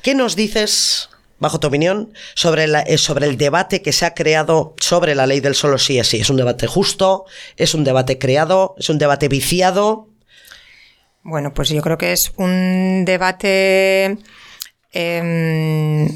[0.01, 4.13] ¿Qué nos dices, bajo tu opinión, sobre, la- eh, sobre el debate que se ha
[4.13, 6.17] creado sobre la ley del solo sí es sí?
[6.21, 7.25] ¿Es un debate justo?
[7.57, 8.75] ¿Es un debate creado?
[8.79, 10.07] ¿Es un debate viciado?
[11.23, 14.17] Bueno, pues yo creo que es un debate
[14.91, 16.07] em,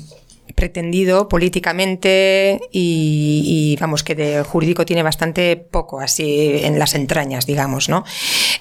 [0.55, 7.45] pretendido políticamente y, y, vamos que de jurídico tiene bastante poco así en las entrañas
[7.45, 8.03] digamos no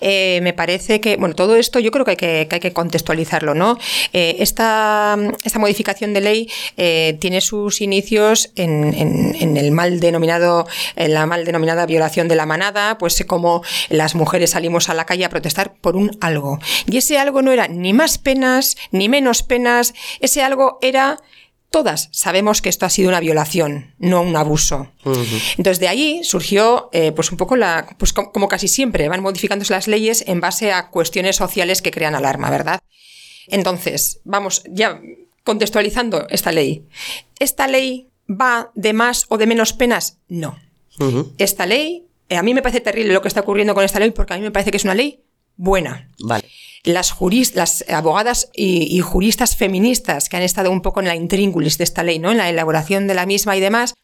[0.01, 2.73] Eh, me parece que bueno todo esto yo creo que hay que, que hay que
[2.73, 3.79] contextualizarlo no
[4.13, 10.01] Eh, esta, esta modificación de ley eh, tiene sus inicios en, en- en el mal
[10.01, 14.95] denominado en la mal denominada violación de la manada pues como las mujeres salimos a
[14.95, 16.59] la calle a protestar por un algo.
[16.91, 21.19] Y ese algo no era ni más penas ni menos penas ese algo era
[21.75, 24.93] Todas sabemos que esto ha sido una violación, no un abuso.
[25.59, 29.21] Entonces de ahí surgió, eh, pues un poco la, pues co- como casi siempre van
[29.23, 32.79] modificándose las leyes en base a cuestiones sociales que crean alarma, ¿verdad?
[33.49, 35.01] Entonces, vamos, ya
[35.43, 36.85] contextualizando esta ley.
[37.41, 40.19] ¿Esta ley va de más o de menos penas?
[40.29, 40.57] No.
[41.39, 44.13] Esta ley, eh, a mí me parece terrible lo que está ocurriendo con esta ley
[44.13, 45.25] porque a mí me parece que es una ley
[45.57, 46.44] buena Vale.
[46.85, 51.79] Las, juris- las abogadas y, juristas feministas que han estado un poco en la intríngulis
[51.79, 52.31] de esta ley, ¿no?
[52.31, 53.95] en la elaboración de la misma y demás,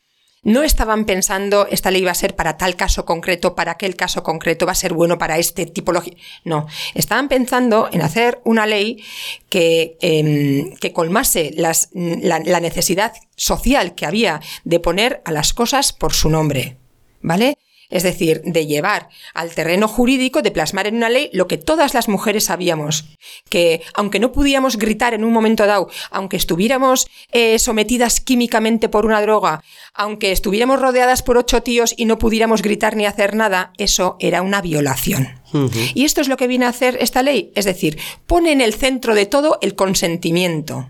[0.43, 4.23] no estaban pensando esta ley va a ser para tal caso concreto, para aquel caso
[4.23, 6.15] concreto, va a ser bueno para este tipología.
[6.45, 9.05] No, estaban pensando en hacer una ley
[9.51, 16.15] que, em, que colmase la necesidad social que había de poner a las cosas por
[16.15, 16.79] su nombre.
[17.21, 17.59] ¿Vale?
[17.91, 21.93] Es decir, de llevar al terreno jurídico, de plasmar en una ley lo que todas
[21.95, 23.05] las mujeres sabíamos.
[23.49, 29.07] Que aunque no pudiéramos gritar en un momento dado, aunque estuviéramos eh, sometidas químicamente por
[29.07, 29.63] una droga,
[29.95, 34.43] aunque estuviéramos rodeadas por ocho tíos y no pudiéramos gritar ni hacer nada, eso era
[34.43, 35.41] una violación.
[35.95, 37.53] Y esto es lo que viene a hacer esta ley.
[37.55, 40.89] Es decir, pone en el centro de todo el consentimiento.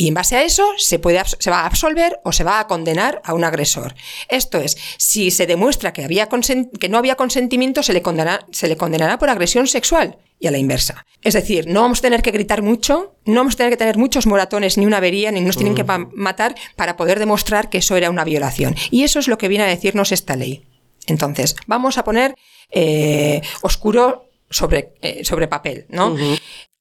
[0.00, 2.66] Y en base a eso se, puede, se va a absolver o se va a
[2.66, 3.94] condenar a un agresor.
[4.30, 8.66] Esto es, si se demuestra que, había que no había consentimiento, se le, condenará, se
[8.66, 10.16] le condenará por agresión sexual.
[10.38, 11.04] y a la inversa.
[11.20, 13.98] Es decir, no vamos a tener que gritar mucho, no vamos a tener que tener
[13.98, 17.94] muchos moratones ni una avería, ni nos tienen que matar para poder demostrar que eso
[17.94, 18.74] era una violación.
[18.90, 20.64] Y eso es lo que viene a decirnos esta ley.
[21.08, 22.34] Entonces, vamos a poner
[22.70, 26.16] eh, oscuro sobre, eh, sobre papel, ¿no?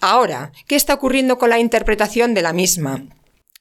[0.01, 3.03] Ahora, ¿qué está ocurriendo con la interpretación de la misma?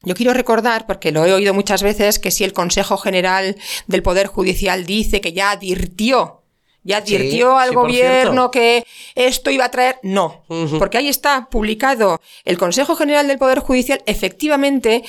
[0.02, 4.02] Yo quiero recordar, porque lo he oído muchas veces, que si el Consejo General del
[4.02, 6.42] Poder Judicial dice que ya advirtió,
[6.84, 10.44] ya Sí, advirtió al sí, gobierno que esto iba a traer, no,
[10.78, 15.02] porque ahí está publicado el Consejo General del Poder Judicial efectivamente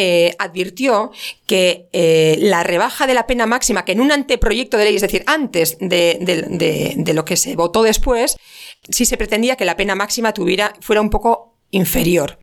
[0.00, 1.10] eh, advirtió
[1.44, 5.02] que eh, la rebaja de la pena máxima, que en un anteproyecto de ley, es
[5.02, 8.36] decir, antes de, lo que se votó después,
[8.88, 12.38] sí se pretendía que la pena máxima tuviera, fuera un poco inferior.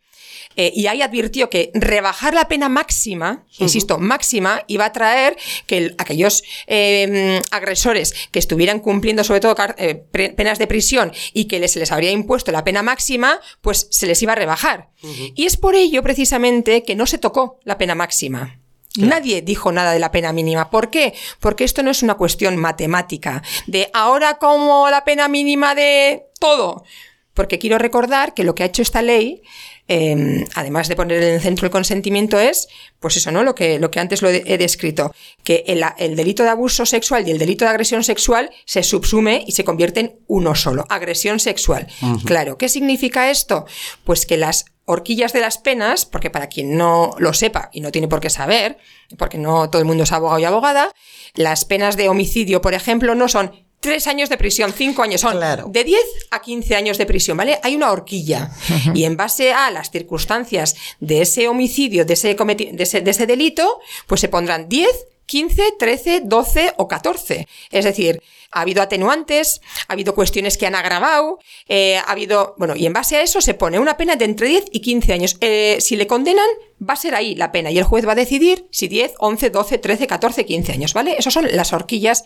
[0.58, 5.36] Eh, y ahí advirtió que rebajar la pena máxima, insisto, máxima, iba a traer
[5.68, 9.96] que el- aquellos eh, agresores que estuvieran cumpliendo sobre todo eh,
[10.36, 14.22] penas de prisión y que se les habría impuesto la pena máxima, pues se les
[14.22, 14.89] iba a rebajar.
[15.36, 18.60] Y es por ello precisamente que no se tocó la pena máxima.
[18.98, 20.70] Nadie dijo nada de la pena mínima.
[20.70, 21.13] ¿Por qué?
[21.41, 26.86] Porque esto no es una cuestión matemática de ahora como la pena mínima de todo.
[27.34, 29.41] Porque quiero recordar que lo que ha hecho esta ley,
[29.88, 32.67] eh, además de poner en el centro el consentimiento, es,
[33.00, 33.43] pues eso, ¿no?
[33.43, 37.28] Lo que, lo que antes lo he descrito, que el, el delito de abuso sexual
[37.28, 41.39] y el delito de agresión sexual se subsume y se convierte en uno solo, agresión
[41.39, 41.88] sexual.
[42.26, 43.65] Claro, ¿qué significa esto?
[44.04, 47.91] Pues que las horquillas de las penas, porque para quien no lo sepa y no
[47.91, 48.78] tiene por qué saber,
[49.17, 50.93] porque no todo el mundo es abogado y abogada,
[51.34, 55.34] las penas de homicidio, por ejemplo, no son tres años de prisión, cinco años, son
[55.34, 55.67] Claro.
[55.69, 57.60] de 10 a 15 años de prisión, ¿vale?
[57.63, 58.52] Hay una horquilla.
[58.93, 63.26] y en base a las circunstancias de ese homicidio, de ese, de ese, de ese
[63.28, 64.89] delito, pues se pondrán 10,
[65.28, 67.48] 15, 13, 12 o 14.
[67.71, 68.21] Es decir,
[68.52, 72.93] ha habido atenuantes, ha habido cuestiones que han agravado, eh, ha habido, bueno, y en
[72.93, 75.38] base a eso se pone una pena de entre 10 y 15 años.
[75.41, 76.48] Eh, si le condenan,
[76.82, 79.50] va a ser ahí la pena y el juez va a decidir si 10, 11,
[79.50, 81.15] 12, 13, 14, 15 años, ¿vale?
[81.17, 82.24] Esas son las horquillas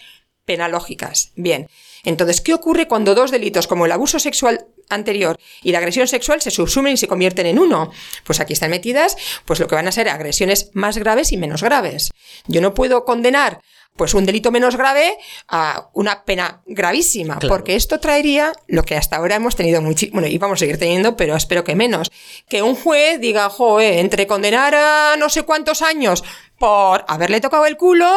[0.50, 1.32] penalógicas.
[1.36, 1.70] Bien.
[2.04, 6.42] Entonces, ¿qué ocurre cuando dos delitos como el abuso sexual anterior y la agresión sexual
[6.42, 7.92] se subsumen y se convierten en uno?
[8.24, 11.62] Pues aquí están metidas, pues lo que van a ser agresiones más graves y menos
[11.62, 12.10] graves.
[12.48, 13.62] Yo no puedo condenar
[13.96, 15.18] pues un delito menos grave
[15.50, 17.54] a una pena gravísima, Claro.
[17.54, 20.80] porque esto traería lo que hasta ahora hemos tenido muchísimo, bueno, y vamos a seguir
[20.80, 22.10] teniendo, pero espero que menos,
[22.48, 26.24] que un juez diga, joe, entre condenar a no sé cuántos años
[26.58, 28.10] por haberle tocado el culo,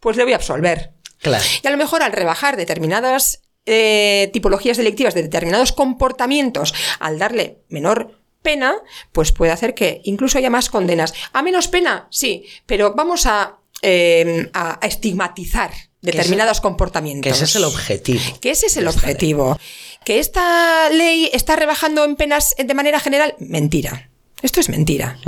[0.00, 0.92] pues le voy a absolver.
[1.20, 1.44] Claro.
[1.62, 7.58] Y a lo mejor al rebajar determinadas eh, tipologías delictivas de determinados comportamientos, al darle
[7.68, 8.76] menor pena,
[9.12, 11.12] pues puede hacer que incluso haya más condenas.
[11.32, 12.06] ¿A menos pena?
[12.10, 17.30] Sí, pero vamos a, eh, a estigmatizar determinados comportamientos.
[17.30, 18.22] Que ese es el objetivo.
[18.40, 19.58] Que ese es el objetivo.
[20.04, 24.10] Que esta ley está rebajando en penas de manera general, mentira.
[24.40, 25.18] Esto es mentira.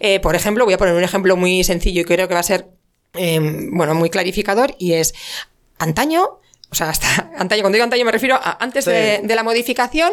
[0.00, 2.44] Eh, por ejemplo, voy a poner un ejemplo muy sencillo y creo que va a
[2.44, 2.68] ser
[3.14, 3.40] eh,
[3.72, 5.14] bueno, muy clarificador y es
[5.78, 8.90] antaño, o sea, hasta antaño, cuando digo antaño me refiero a antes Sí.
[8.90, 10.12] de, de la modificación,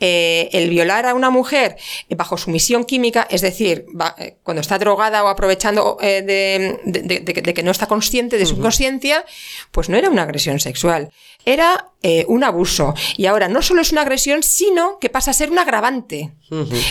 [0.00, 1.76] eh, el violar a una mujer
[2.10, 7.02] bajo sumisión química, es decir, va- eh, cuando está drogada o aprovechando eh, de, de-
[7.20, 9.24] de- de que- no está consciente de su inconsciencia,
[9.72, 11.10] pues no era una agresión sexual,
[11.44, 11.86] era
[12.28, 12.94] un abuso.
[13.16, 16.30] Y ahora no solo es una agresión, sino que pasa a ser un agravante.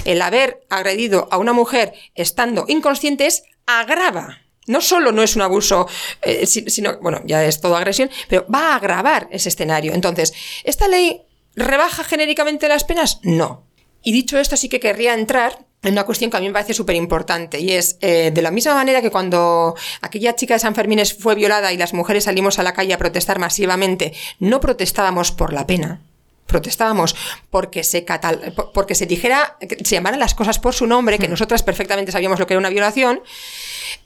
[0.04, 4.42] El haber agredido a una mujer estando inconsciente es agrava.
[4.68, 5.88] No solo no es un abuso,
[6.22, 9.94] eh, si- sino, bueno, ya es todo agresión, pero va a agravar ese escenario.
[9.94, 11.22] Entonces, ¿esta ley
[11.56, 13.20] rebaja genéricamente las penas?
[13.24, 13.64] No.
[14.04, 16.74] Y dicho esto, sí que querría entrar en una cuestión que a mí me parece
[16.74, 20.76] súper importante y es, eh, de la misma manera que cuando aquella chica de San
[20.76, 25.32] Fermín fue violada y las mujeres salimos a la calle a protestar masivamente, no protestábamos
[25.32, 26.02] por la pena,
[26.48, 27.16] protestábamos
[27.52, 31.20] porque se catal por- porque se dijera, que se llamaran las cosas por su nombre,
[31.20, 33.22] que nosotras perfectamente sabíamos lo que era una violación,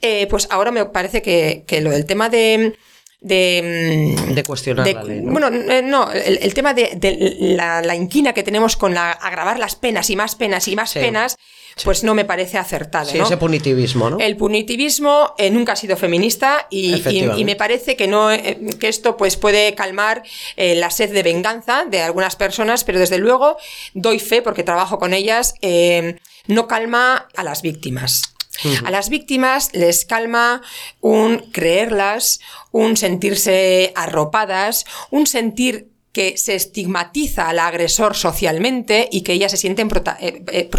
[0.02, 2.76] eh, pues ahora me parece que, que lo del tema de
[3.24, 5.30] de, mm, De cuestionar de- la ley, ¿no?
[5.30, 9.12] Bueno, eh, no, el, el tema de, de la, la inquina que tenemos con la,
[9.12, 10.98] agravar las penas y más penas y más Sí.
[10.98, 11.36] penas,
[11.84, 13.10] pues no me parece acertado.
[13.10, 13.24] Sí, ¿no?
[13.24, 14.18] ese punitivismo, ¿no?
[14.18, 17.40] El punitivismo eh, nunca ha sido feminista y, y- Efectivamente.
[17.40, 20.22] y me parece que no eh, que esto pues puede calmar
[20.56, 23.56] eh, la sed de venganza de algunas personas, pero desde luego
[23.94, 25.54] doy fe porque trabajo con ellas,
[26.46, 28.22] no calma a las víctimas.
[28.84, 30.60] A las víctimas les calma
[31.00, 32.38] un creerlas,
[32.70, 39.56] un sentirse arropadas, un sentir que se estigmatiza al agresor socialmente y que ellas se
[39.56, 39.88] sienten
[40.20, 40.70] eh, eh,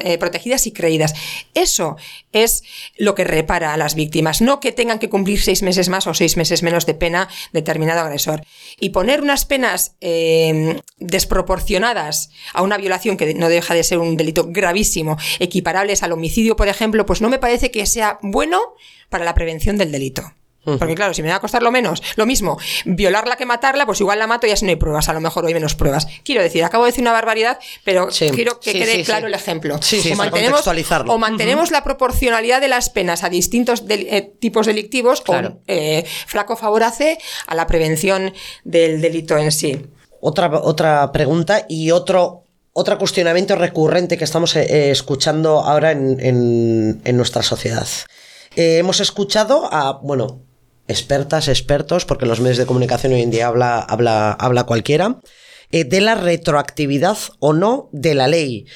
[0.00, 1.14] eh, protegidas y creídas.
[1.54, 1.96] Eso
[2.32, 2.62] es
[2.96, 6.14] lo que repara a las víctimas, no que tengan que cumplir seis meses más o
[6.14, 8.44] seis meses menos de pena determinado agresor.
[8.78, 14.16] Y poner unas penas eh, desproporcionadas a una violación que no deja de ser un
[14.16, 18.60] delito gravísimo, equiparables al homicidio, por ejemplo, pues no me parece que sea bueno
[19.08, 20.32] para la prevención del delito.
[20.64, 24.00] Porque claro, si me va a costar lo menos, lo mismo, violarla que matarla, pues
[24.00, 26.06] igual la mato y así no hay pruebas, a lo mejor hay menos pruebas.
[26.24, 28.30] Quiero decir, acabo de decir una barbaridad, pero Sí.
[28.30, 29.78] quiero que Sí, quede sí, claro el ejemplo.
[29.82, 30.64] Sí, sí, o mantenemos,
[31.08, 35.48] o mantenemos la proporcionalidad de las penas a distintos eh, tipos delictivos Claro.
[35.48, 38.32] o eh, flaco favor hace a la prevención
[38.64, 39.86] del delito en sí.
[40.20, 46.18] Otra, otra pregunta y otro, otro cuestionamiento recurrente que estamos eh, eh, escuchando ahora en,
[46.20, 47.88] en- en nuestra sociedad.
[48.54, 50.42] Eh, hemos escuchado a, bueno,
[50.88, 55.20] expertas, expertos, porque los medios de comunicación hoy en día habla, habla, habla cualquiera,
[55.70, 58.66] eh, de la retroactividad o no de la ley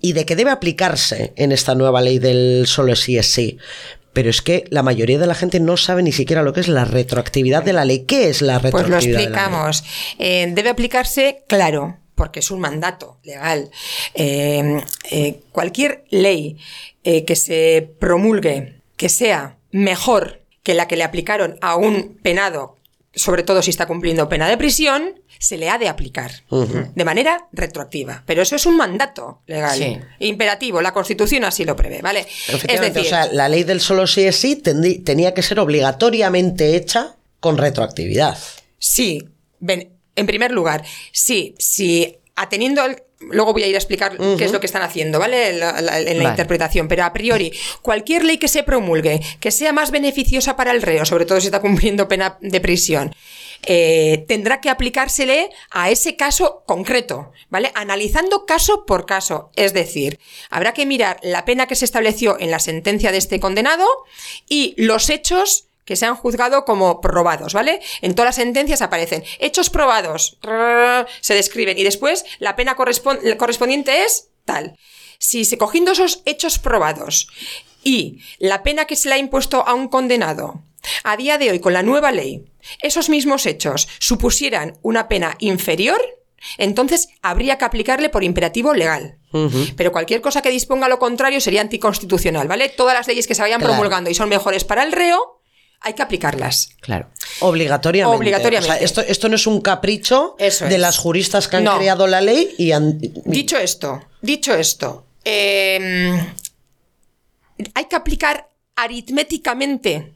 [0.00, 3.58] y de que debe aplicarse en esta nueva ley del solo sí es sí.
[4.12, 6.68] Pero es que la mayoría de la gente no sabe ni siquiera lo que es
[6.68, 8.00] la retroactividad de la ley.
[8.06, 8.90] ¿Qué es la Pues retroactividad?
[8.90, 9.24] lo de la ley?
[9.24, 9.84] explicamos.
[10.18, 13.70] Eh, debe aplicarse, claro, porque es un mandato legal.
[14.14, 14.80] Eh,
[15.12, 16.56] eh, cualquier ley
[17.04, 22.76] que se promulgue que sea mejor que la que le aplicaron a un penado,
[23.14, 27.48] sobre todo si está cumpliendo pena de prisión, se le ha de aplicar de manera
[27.52, 28.22] retroactiva.
[28.26, 29.98] Pero eso es un mandato legal, Sí.
[30.18, 30.82] imperativo.
[30.82, 32.26] La Constitución así lo prevé, ¿vale?
[32.68, 36.76] Es decir, o sea, la ley del solo sí es sí tenía que ser obligatoriamente
[36.76, 38.36] hecha con retroactividad.
[38.78, 39.28] Sí,
[39.60, 44.44] ven, en primer lugar, sí, sí, ateniendo el- Luego voy a ir a explicar qué
[44.44, 45.52] es lo que están haciendo, ¿vale?
[45.52, 46.28] La- la- en la Vale.
[46.30, 46.88] interpretación.
[46.88, 47.52] Pero a priori,
[47.82, 51.48] cualquier ley que se promulgue, que sea más beneficiosa para el reo, sobre todo si
[51.48, 53.14] está cumpliendo pena de prisión,
[53.66, 57.70] eh, tendrá que aplicársele a ese caso concreto, ¿vale?
[57.74, 59.50] Analizando caso por caso.
[59.54, 60.18] Es decir,
[60.48, 63.86] habrá que mirar la pena que se estableció en la sentencia de este condenado
[64.48, 67.80] y los hechos que se han juzgado como probados, ¿vale?
[68.00, 74.04] En todas las sentencias aparecen hechos probados, rrr, se describen y después la pena correspondiente
[74.04, 74.78] es tal.
[75.18, 77.26] Si se cogiendo esos hechos probados
[77.82, 80.62] y la pena que se le ha impuesto a un condenado
[81.02, 82.44] a día de hoy con la nueva ley,
[82.82, 86.00] esos mismos hechos supusieran una pena inferior,
[86.56, 89.18] entonces habría que aplicarle por imperativo legal.
[89.76, 92.68] Pero cualquier cosa que disponga lo contrario sería anticonstitucional, ¿vale?
[92.68, 93.74] Todas las leyes que se vayan Claro.
[93.74, 95.39] promulgando y son mejores para el reo,
[95.80, 96.70] hay que aplicarlas.
[96.80, 97.08] Claro.
[97.40, 98.16] Obligatoriamente.
[98.16, 98.72] Obligatoriamente.
[98.72, 100.80] O sea, esto, esto no es un capricho Eso de es.
[100.80, 101.78] las juristas que han No.
[101.78, 102.98] creado la ley y han.
[103.24, 106.34] Dicho esto, dicho esto, eh,
[107.74, 110.12] hay que aplicar aritméticamente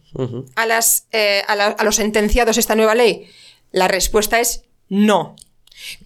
[0.54, 3.26] a, las, eh, a, la- a los sentenciados esta nueva ley.
[3.72, 5.36] La respuesta es no.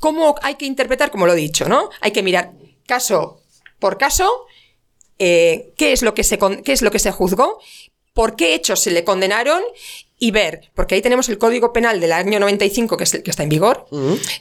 [0.01, 1.11] ¿Cómo hay que interpretar?
[1.11, 1.91] Como lo he dicho, ¿no?
[2.01, 2.53] Hay que mirar
[2.87, 3.43] caso
[3.79, 4.29] por caso
[5.19, 7.61] eh, qué, es lo que se, con- qué es lo que se juzgó,
[8.19, 9.63] por qué hechos se le condenaron
[10.19, 13.31] y ver, porque ahí tenemos el Código Penal del año 95, que es el que
[13.31, 13.87] está en vigor,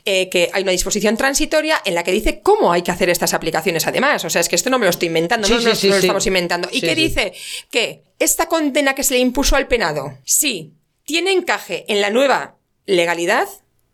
[0.03, 3.35] eh, que hay una disposición transitoria en la que dice cómo hay que hacer estas
[3.35, 4.25] aplicaciones además.
[4.25, 5.87] O sea, es que esto no me lo estoy inventando, Sí, no, sí, no- sí,
[5.89, 6.67] no lo estamos inventando.
[6.71, 6.95] ¿Y sí.
[6.95, 7.33] dice?
[7.69, 10.73] Que esta condena que se le impuso al penado, sí,
[11.03, 12.55] tiene encaje en la nueva
[12.87, 13.47] legalidad,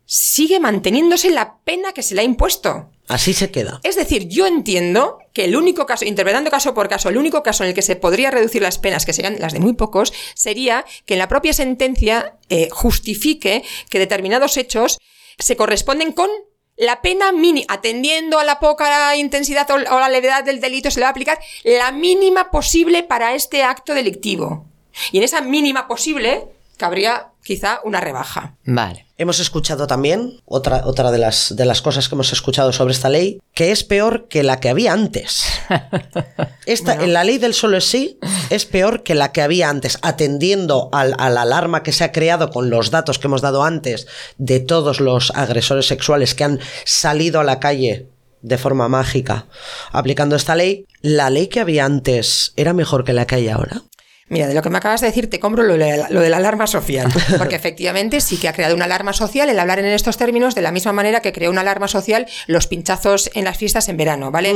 [0.06, 2.90] sigue manteniéndose la pena que se le ha impuesto.
[3.08, 3.80] Así se queda.
[3.82, 7.62] Es decir, yo entiendo que el único caso, interpretando caso por caso, el único caso
[7.62, 10.84] en el que se podría reducir las penas, que serían las de muy pocos, sería
[11.04, 14.98] que en la propia sentencia eh, justifique que determinados hechos
[15.38, 16.30] se corresponden con
[16.76, 20.98] la pena mínima, atendiendo a la poca intensidad o o la levedad del delito, se
[20.98, 24.66] le va a aplicar la mínima posible para este acto delictivo.
[25.12, 28.56] Y en esa mínima posible cabría quizá una rebaja.
[28.64, 29.03] Vale.
[29.16, 33.08] Hemos escuchado también, otra, otra de, las, de las cosas que hemos escuchado sobre esta
[33.08, 35.44] ley, que es peor que la que había antes.
[36.66, 38.18] Esta, En la ley del solo es sí
[38.50, 42.10] es peor que la que había antes, atendiendo al, a la alarma que se ha
[42.10, 44.06] creado con los datos que hemos dado antes
[44.38, 48.08] de todos los agresores sexuales que han salido a la calle
[48.42, 49.46] de forma mágica
[49.92, 50.86] aplicando esta ley.
[51.02, 53.82] ¿La ley que había antes era mejor que la que hay ahora?
[54.28, 56.30] Mira, de lo que me acabas de decir, te compro lo de, la, lo de
[56.30, 57.12] la alarma social.
[57.38, 60.62] Porque efectivamente sí que ha creado una alarma social el hablar en estos términos de
[60.62, 64.30] la misma manera que creó una alarma social los pinchazos en las fiestas en verano,
[64.30, 64.54] ¿vale?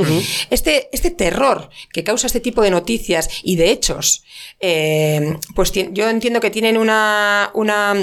[0.50, 4.24] este, este terror que causa este tipo de noticias y de hechos,
[4.60, 7.50] eh, pues yo entiendo que tienen una.
[7.54, 7.94] una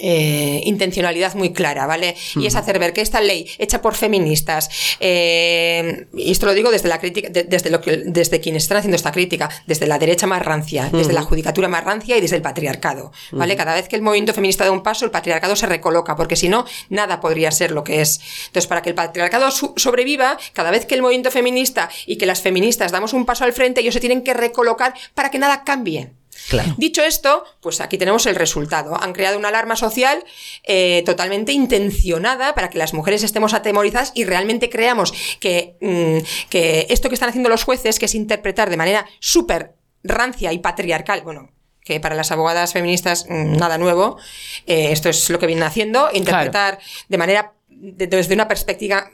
[0.00, 2.16] eh, intencionalidad muy clara, ¿vale?
[2.34, 4.68] Y es hacer ver que esta ley hecha por feministas,
[5.00, 8.78] eh, y esto lo digo desde la crítica, de- desde lo que, desde quienes están
[8.78, 12.36] haciendo esta crítica, desde la derecha más rancia, desde la judicatura más rancia y desde
[12.36, 13.54] el patriarcado, ¿vale?
[13.56, 16.48] Cada vez que el movimiento feminista da un paso, el patriarcado se recoloca, porque si
[16.48, 18.20] no, nada podría ser lo que es.
[18.46, 22.40] Entonces, para que el patriarcado sobreviva, cada vez que el movimiento feminista y que las
[22.42, 26.10] feministas damos un paso al frente, ellos se tienen que recolocar para que nada cambie.
[26.48, 26.74] Claro.
[26.76, 29.00] Dicho esto, pues aquí tenemos el resultado.
[29.00, 30.24] Han creado una alarma social
[30.64, 36.86] eh, totalmente intencionada para que las mujeres estemos atemorizadas y realmente creamos que, mm, que
[36.90, 41.22] esto que están haciendo los jueces, que es interpretar de manera súper rancia y patriarcal,
[41.22, 41.50] bueno,
[41.86, 44.18] que para las abogadas feministas mm, nada nuevo,
[44.66, 46.78] eh, esto es lo que vienen haciendo, interpretar
[47.08, 49.10] de manera de- desde una perspectiva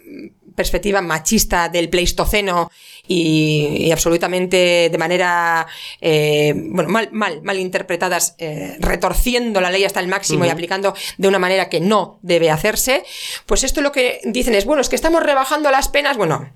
[0.54, 2.70] perspectiva machista del pleistoceno
[3.08, 5.66] y, y absolutamente de manera
[6.00, 10.94] eh, bueno mal mal mal interpretadas eh, retorciendo la ley hasta el máximo y aplicando
[11.16, 13.02] de una manera que no debe hacerse
[13.46, 16.16] pues esto lo que dicen es bueno es que estamos rebajando las penas.
[16.18, 16.52] Bueno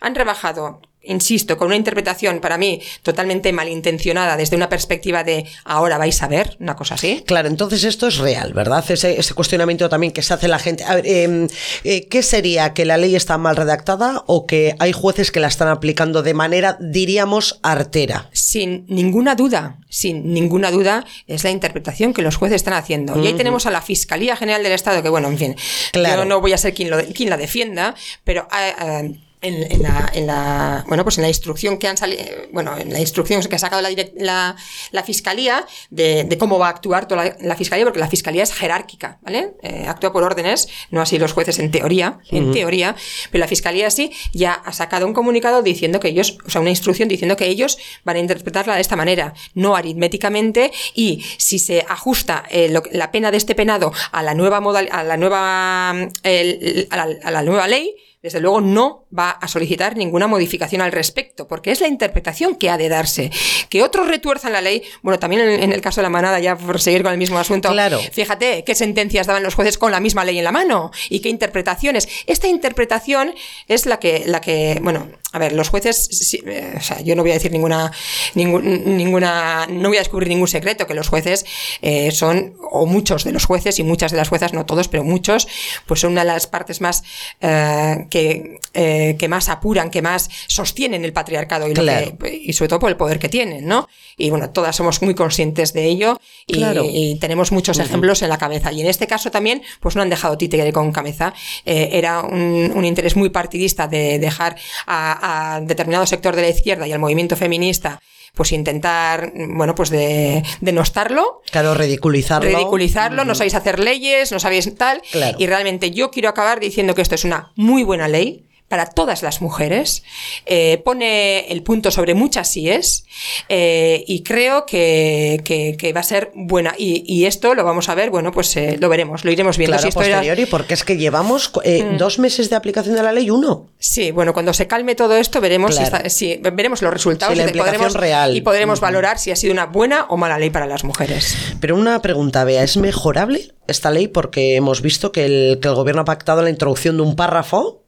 [0.00, 5.98] han rebajado, insisto, con una interpretación para mí totalmente malintencionada desde una perspectiva de ahora
[5.98, 7.22] vais a ver, una cosa así.
[7.26, 8.84] Claro, entonces esto es real, ¿verdad?
[8.90, 10.84] Ese, ese cuestionamiento también que se hace la gente.
[10.84, 11.46] A ver, eh,
[11.84, 12.74] eh, ¿qué sería?
[12.74, 16.34] ¿Que la ley está mal redactada o que hay jueces que la están aplicando de
[16.34, 18.28] manera, diríamos, artera?
[18.32, 23.18] Sin ninguna duda, sin ninguna duda, es la interpretación que los jueces están haciendo.
[23.22, 25.56] Y ahí tenemos a la Fiscalía General del Estado, que bueno, en fin,
[25.92, 26.22] Claro.
[26.22, 27.94] yo no voy a ser quien, lo, quien la defienda,
[28.24, 28.46] pero...
[28.52, 32.22] eh, eh, en, en la, en la- bueno pues en la instrucción que han salido
[32.52, 34.56] bueno en la instrucción que ha sacado la, la,
[34.92, 38.42] la fiscalía de, de cómo va a actuar toda la, la fiscalía porque la fiscalía
[38.42, 42.94] es jerárquica vale Eh, actúa por órdenes no así los jueces en teoría en teoría
[43.30, 46.70] pero la fiscalía sí ya ha sacado un comunicado diciendo que ellos o sea una
[46.70, 51.84] instrucción diciendo que ellos van a interpretarla de esta manera no aritméticamente y si se
[51.88, 55.92] ajusta eh, lo la pena de este penado a la nueva modal a la nueva
[55.94, 60.26] mm, el- a la- a la nueva ley desde luego no va a solicitar ninguna
[60.26, 63.30] modificación al respecto, porque es la interpretación que ha de darse.
[63.70, 66.56] Que otros retuerzan la ley, bueno, también en, en el caso de la manada, ya
[66.56, 67.98] por seguir con el mismo asunto, Claro.
[68.12, 71.28] fíjate qué sentencias daban los jueces con la misma ley en la mano y qué
[71.30, 72.08] interpretaciones.
[72.26, 73.34] Esta interpretación
[73.68, 77.14] es la que, la que bueno, a ver, los jueces, sí, eh, o sea, yo
[77.14, 77.92] no voy a decir ninguna,
[78.34, 81.44] ningún- ninguna, no voy a descubrir ningún secreto, que los jueces
[81.82, 85.04] eh, son, o muchos de los jueces y muchas de las juezas, no todos, pero
[85.04, 85.46] muchos,
[85.86, 87.02] pues son una de las partes más
[87.40, 92.18] eh, que, eh, que más apuran, que más sostienen el patriarcado y, lo Claro.
[92.18, 93.88] que- y sobre todo por el poder que tienen, ¿no?
[94.16, 96.84] Y bueno, todas somos muy conscientes de ello y, Claro.
[96.84, 98.72] y tenemos muchos ejemplos en la cabeza.
[98.72, 101.32] Y en este caso también, pues no han dejado títere con cabeza.
[101.64, 104.56] Era un, un interés muy partidista de dejar
[104.86, 108.00] a, a determinado sector de la izquierda y al movimiento feminista
[108.34, 112.48] pues intentar, bueno, pues de denostarlo Claro, ridiculizarlo.
[112.48, 115.02] ridiculizarlo, no sabéis hacer leyes, no sabéis tal.
[115.10, 115.36] Claro.
[115.40, 119.24] Y realmente yo quiero acabar diciendo que esto es una muy buena ley para todas
[119.24, 120.04] las mujeres,
[120.46, 123.04] eh, pone el punto sobre muchas síes
[123.48, 126.74] eh, y creo que, que- que va a ser buena.
[126.78, 129.72] Y, y esto lo vamos a ver, bueno, pues eh, lo veremos, lo iremos viendo.
[129.76, 130.20] Claro, Si esto era- Mm.
[130.20, 133.66] posteriori, porque es que llevamos eh, dos meses de aplicación de la ley, uno.
[133.80, 137.42] Sí, bueno, cuando se calme todo esto veremos, si está- si- veremos los resultados Sí,
[137.42, 138.36] la y, podremos, real.
[138.36, 141.34] y podremos valorar si ha sido una buena o mala ley para las mujeres.
[141.60, 144.06] Pero una pregunta, Bea, ¿es mejorable esta ley?
[144.06, 147.79] Porque hemos visto que el, que el gobierno ha pactado la introducción de un párrafo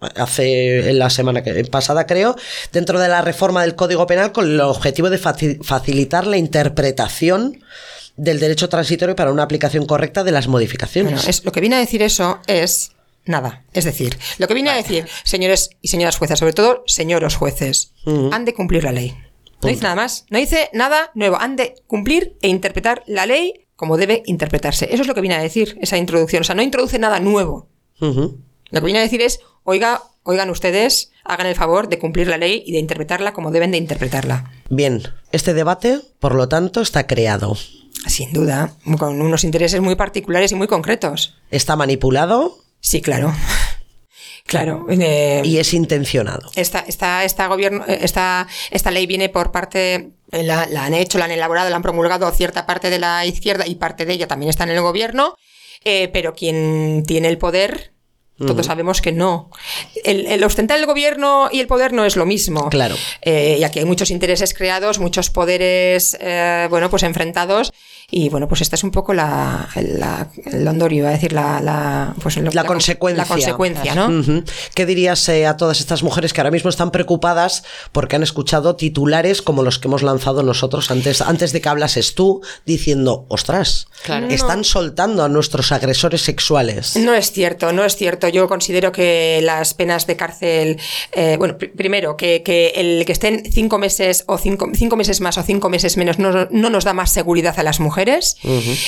[0.00, 2.36] hace en la semana que, pasada creo
[2.72, 7.60] dentro de la reforma del Código Penal con el objetivo de faci- facilitar la interpretación
[8.16, 11.12] del derecho transitorio para una aplicación correcta de las modificaciones.
[11.14, 12.92] Bueno, es, lo que viene a decir eso es
[13.24, 13.64] nada.
[13.72, 17.92] Es decir, lo que viene a decir, señores y señoras juezas, sobre todo señoros jueces,
[18.32, 19.16] han de cumplir la ley.
[19.62, 21.36] No dice nada más, no dice nada nuevo.
[21.40, 24.88] Han de cumplir e interpretar la ley como debe interpretarse.
[24.92, 26.40] Eso es lo que viene a decir esa introducción.
[26.42, 27.68] O sea, no introduce nada nuevo.
[28.00, 32.38] Lo que viene a decir es, oiga, oigan ustedes, hagan el favor de cumplir la
[32.38, 34.50] ley y de interpretarla como deben de interpretarla.
[34.70, 37.56] Bien, este debate, por lo tanto, está creado.
[38.06, 41.34] Sin duda, con unos intereses muy particulares y muy concretos.
[41.50, 43.34] Está manipulado Sí, claro.
[44.46, 44.86] Claro.
[44.88, 46.50] eh, y es intencionado.
[46.56, 50.94] Esta, esta, esta, gobierno, eh, esta, esta ley viene por parte, eh, la, la han
[50.94, 54.14] hecho, la han elaborado, la han promulgado cierta parte de la izquierda y parte de
[54.14, 55.36] ella también está en el gobierno,
[55.84, 57.92] eh, pero quien tiene el poder,
[58.38, 59.50] todos sabemos que no.
[60.04, 62.68] El, el ostentar el gobierno y el poder no es lo mismo.
[62.70, 62.94] Claro.
[63.22, 67.72] Eh, y aquí hay muchos intereses creados, muchos poderes, eh, bueno, pues enfrentados.
[68.10, 71.60] Y bueno, pues esta es un poco la, la el londorio, iba a decir, la,
[71.60, 73.22] la, pues lo- La con- consecuencia.
[73.22, 74.42] La consecuencia, ¿no?
[74.74, 78.76] ¿Qué dirías eh, a todas estas mujeres que ahora mismo están preocupadas porque han escuchado
[78.76, 83.88] titulares como los que hemos lanzado nosotros antes, antes de que hablases tú, diciendo, ostras,
[84.04, 84.28] Claro.
[84.28, 86.96] están soltando a nuestros agresores sexuales?
[86.96, 88.28] No es cierto, no es cierto.
[88.28, 90.78] Yo considero que las penas de cárcel,
[91.12, 95.20] eh, bueno, pr- primero, que, que el que estén cinco meses o cinco, cinco meses
[95.20, 97.97] más o cinco meses menos no, no nos da más seguridad a las mujeres,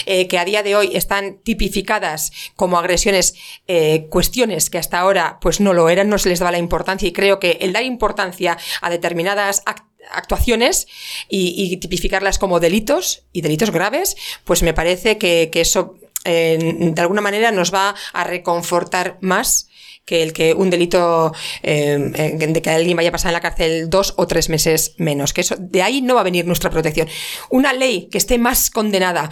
[0.07, 3.35] eh, que a día de hoy están tipificadas como agresiones,
[3.69, 7.09] eh, cuestiones que hasta ahora pues no lo eran, no se les daba la importancia
[7.09, 10.87] y creo que el dar importancia a determinadas act- actuaciones
[11.29, 16.59] y, y tipificarlas como delitos y delitos graves, pues me parece que, que eso eh,
[16.61, 19.69] de alguna manera nos va a reconfortar más
[20.11, 21.33] que el que un delito
[21.63, 24.95] eh, eh, de que alguien vaya a pasar en la cárcel dos o tres meses
[24.99, 25.33] menos.
[25.33, 27.07] Que eso, de ahí no va a venir nuestra protección.
[27.49, 29.31] Una ley que esté más condenada.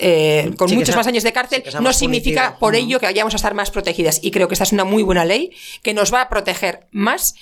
[0.00, 2.58] eh, con Sí, muchos sea- más años de cárcel, sí, no significa punitiva.
[2.58, 4.18] por ello que vayamos a estar más protegidas.
[4.20, 5.52] Y creo que esta es una muy buena ley
[5.84, 7.36] que nos va a proteger más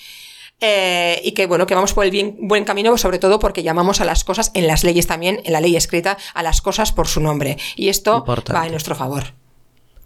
[0.61, 4.03] eh, y que bueno, que vamos por el bien, buen camino, sobre todo porque llamamos
[4.03, 7.09] a las cosas en las leyes también, en la ley escrita, a las cosas por
[7.09, 7.57] su nombre.
[7.74, 8.53] Y esto Importante.
[8.61, 9.32] va en nuestro favor.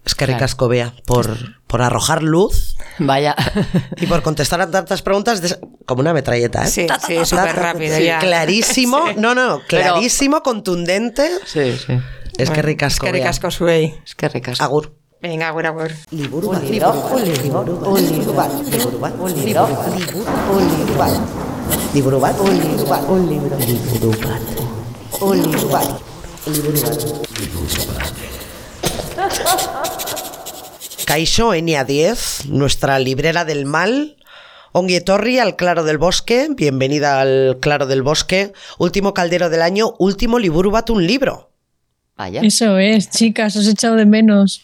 [0.07, 0.39] Es que Claro.
[0.39, 1.37] ricasco, Bea, por,
[1.67, 3.35] por arrojar luz Vaya.
[4.01, 6.69] y por contestar a tantas preguntas de- como una metralleta, ¿eh?
[6.71, 7.61] Sí, Ta, ta, sí, ta, ta, súper ta, ta.
[7.73, 8.19] rápido Sí, ya.
[8.21, 11.29] Clarísimo, no, no, clarísimo, contundente.
[11.45, 11.99] Sí, sí.
[12.39, 13.49] Es que ricasco, Es que ricasco.
[13.49, 14.61] Es que ricas.
[14.61, 14.95] Agur.
[15.21, 15.91] Venga, agur, agur.
[16.11, 16.63] Liburu bat.
[16.63, 19.17] libro, un libro, un libro bat, Liburu bat.
[31.07, 34.17] Kaixo Enia 10, nuestra librera del mal.
[34.73, 38.53] Ongi etorri al Claro del Bosque, bienvenida al Claro del Bosque.
[38.79, 41.51] Último caldero del año, último liburu un libro.
[42.17, 42.41] Vaya.
[42.43, 44.63] Eso es, chicas, os he echado de menos.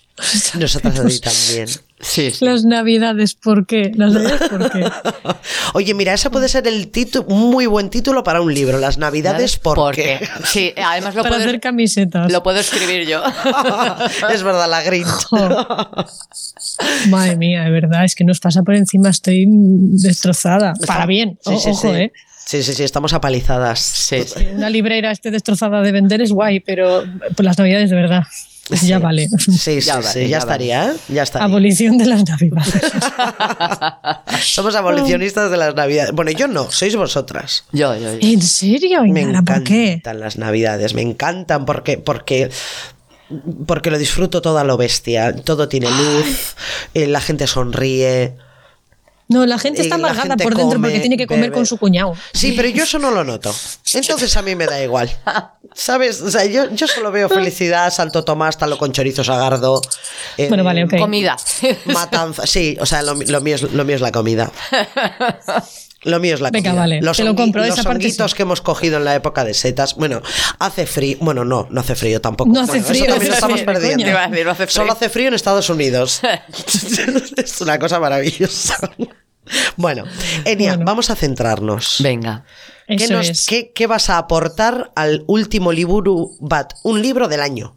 [0.58, 1.68] Nosotras a ti también.
[2.05, 2.44] Sí, sí.
[2.44, 3.92] Las navidades, ¿por qué?
[3.94, 4.84] Las navidades, ¿por qué?
[5.74, 8.78] Oye, mira, ese puede ser el título, un muy buen título para un libro.
[8.78, 10.18] Las Navidades, ¿por, qué?
[10.44, 12.30] Sí, además lo Para puedo, hacer camisetas.
[12.32, 13.22] lo puedo escribir yo.
[14.34, 15.07] es verdad, la Grinch.
[17.09, 20.74] Madre mía, de verdad, es que nos pasa por encima, estoy destrozada.
[20.86, 21.88] Para bien, Sí, o- sí, ojo, sí.
[22.00, 22.12] ¿eh?
[22.44, 23.78] Sí, sí, sí, estamos apalizadas.
[23.78, 24.46] Sí, sí.
[24.55, 27.05] Una librera esté destrozada de vender es guay, pero
[27.36, 28.24] por las navidades de verdad,
[28.81, 29.29] ya vale.
[29.39, 30.97] Sí, sí, Ya sí, ya, ya estaría, ¿eh?
[31.09, 31.45] Ya estaría.
[31.47, 32.73] Abolición de las navidades.
[34.43, 36.12] Somos abolicionistas de las Navidades.
[36.12, 37.64] Bueno, yo no, sois vosotras.
[37.73, 38.18] Yo, yo, yo.
[38.20, 39.03] ¿En serio?
[39.05, 39.93] Me Inara, ¿Por qué?
[39.93, 42.51] encantan las Navidades, me encantan porque, porque,
[43.66, 45.35] porque lo disfruto todo a lo bestia.
[45.35, 46.57] Todo tiene luz,
[46.95, 48.35] eh, la gente sonríe.
[49.33, 51.55] No, la gente está amargada gente por dentro come, porque tiene que comer bebe.
[51.55, 52.14] con su cuñado.
[52.33, 53.55] Sí, pero yo eso no lo noto.
[53.95, 55.11] Entonces a mí me da igual.
[55.74, 56.20] ¿Sabes?
[56.20, 59.80] O sea, yo, yo solo veo felicidad, Santo Tomás, talo con chorizo sagardo.
[60.37, 60.99] eh, Bueno, vale, ok.
[60.99, 61.37] Comida.
[61.87, 62.47] Matanza.
[62.47, 64.51] Sí, o sea, lo, lo mío es, lo mío es la comida.
[66.05, 66.80] Lo mío es la Venga, comida.
[66.83, 68.37] vale, los te lo compro, Los esa parte honguitos sí.
[68.37, 69.95] que hemos cogido en la época de setas.
[69.95, 70.20] Bueno,
[70.59, 71.16] hace frío.
[71.20, 72.51] Bueno, no, no hace frío tampoco.
[72.51, 74.05] No hace Bueno, frío, Eso también hace estamos frío, perdiendo.
[74.07, 74.74] decir, no hace frío.
[74.74, 76.20] Solo hace frío en Estados Unidos.
[77.37, 78.91] es una cosa maravillosa.
[79.76, 80.05] Bueno,
[80.45, 80.84] Enia, Bueno.
[80.84, 81.97] vamos a centrarnos.
[82.03, 82.45] Venga.
[82.86, 83.47] ¿Qué, nos- es.
[83.47, 86.74] qué- qué vas a aportar al último liburu bat?
[86.84, 87.76] Un libro del año.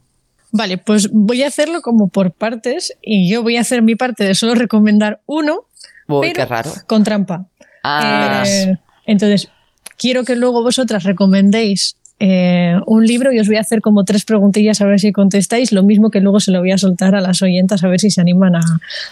[0.52, 4.24] Vale, pues voy a hacerlo como por partes y yo voy a hacer mi parte
[4.24, 5.66] de solo recomendar uno,
[6.08, 6.72] Uy, pero qué raro.
[6.88, 7.48] con trampa.
[7.84, 9.50] Ah, Eh, entonces,
[9.98, 14.24] quiero que luego vosotras recomendéis eh, un libro y os voy a hacer como tres
[14.24, 17.22] preguntillas a ver si contestáis, lo mismo que luego se lo voy a soltar a
[17.22, 18.62] las oyentas a ver si se animan a,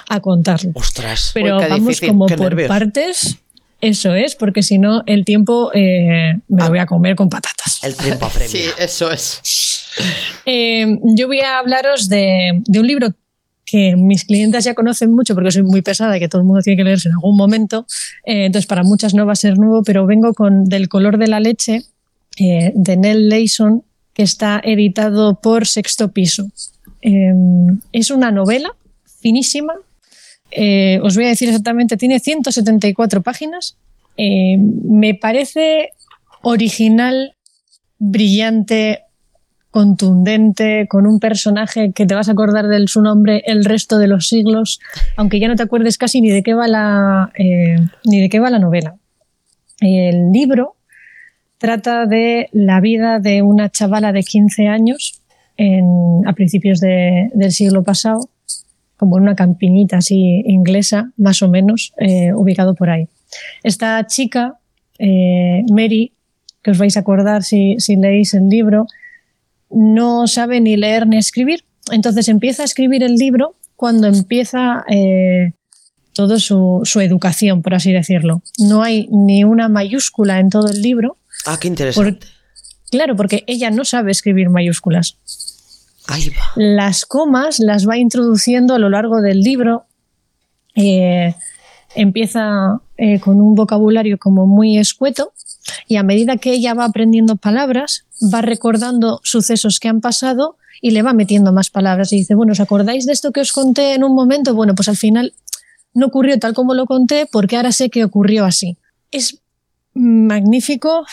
[0.09, 0.71] a contarlo.
[0.75, 1.31] Ostras.
[1.33, 2.67] Pero Uy, vamos difícil, como por nervios.
[2.69, 3.37] partes,
[3.81, 7.83] eso es, porque si no el tiempo eh, me lo voy a comer con patatas.
[7.83, 8.47] El tiempo apremia.
[8.47, 9.41] sí, eso es.
[10.45, 13.09] Eh, yo voy a hablaros de, de un libro
[13.65, 16.61] que mis clientes ya conocen mucho porque soy muy pesada y que todo el mundo
[16.61, 17.85] tiene que leerse en algún momento.
[18.25, 21.27] Eh, entonces, para muchas no va a ser nuevo, pero vengo con Del color de
[21.27, 21.81] la leche
[22.39, 26.47] eh, de Nell Leyson, que está editado por Sexto Piso.
[27.01, 27.33] Eh,
[27.91, 28.75] es una novela
[29.23, 29.73] finísima.
[30.51, 33.77] Eh, os voy a decir exactamente, tiene 174 páginas.
[34.17, 35.89] Eh, me parece
[36.41, 37.35] original,
[37.97, 39.03] brillante,
[39.71, 44.07] contundente, con un personaje que te vas a acordar de su nombre el resto de
[44.07, 44.79] los siglos,
[45.17, 48.39] aunque ya no te acuerdes casi ni de qué va la, eh, ni de qué
[48.39, 48.95] va la novela.
[49.79, 50.75] El libro
[51.67, 55.21] trata de la vida de una chavala de 15 años
[56.25, 58.27] a principios de- del siglo pasado,
[58.97, 63.07] como en una campiñita así inglesa, más o menos, eh, ubicado por ahí.
[63.63, 64.59] Esta chica,
[64.99, 66.11] eh, Mary,
[66.61, 68.87] que os vais a acordar si, si leéis el libro,
[69.69, 71.63] no sabe ni leer ni escribir.
[71.93, 75.53] Entonces empieza a escribir el libro cuando empieza eh,
[76.11, 78.41] toda su educación, por así decirlo.
[78.59, 81.15] No hay ni una mayúscula en todo el libro.
[81.45, 82.11] Ah, qué interesante.
[82.25, 82.27] Por-
[82.91, 85.17] claro, porque ella no sabe escribir mayúsculas.
[86.07, 86.43] Ahí va.
[86.55, 89.85] Las comas las va introduciendo a lo largo del libro.
[90.75, 91.33] Eh,
[91.95, 95.33] empieza eh, con un vocabulario como muy escueto
[95.87, 100.91] y a medida que ella va aprendiendo palabras, va recordando sucesos que han pasado y
[100.91, 103.93] le va metiendo más palabras y dice, bueno, ¿os acordáis de esto que os conté
[103.93, 104.53] en un momento?
[104.55, 105.33] Bueno, pues al final
[105.93, 108.77] no ocurrió tal como lo conté porque ahora sé que ocurrió así.
[109.11, 109.39] Es
[109.93, 111.05] magnífico,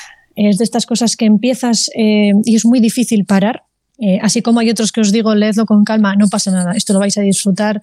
[0.49, 3.65] es de estas cosas que empiezas eh, y es muy difícil parar.
[3.99, 6.95] Eh, así como hay otros que os digo, leedlo con calma, no pasa nada, esto
[6.95, 7.83] lo vais a disfrutar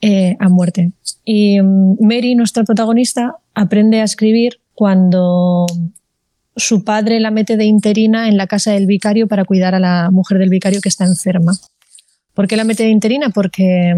[0.00, 0.92] eh, a muerte.
[1.24, 5.66] Y mm, Mary, nuestra protagonista, aprende a escribir cuando
[6.54, 10.10] su padre la mete de interina en la casa del vicario para cuidar a la
[10.12, 11.54] mujer del vicario que está enferma.
[12.34, 13.30] ¿Por qué la mete de interina?
[13.30, 13.94] Porque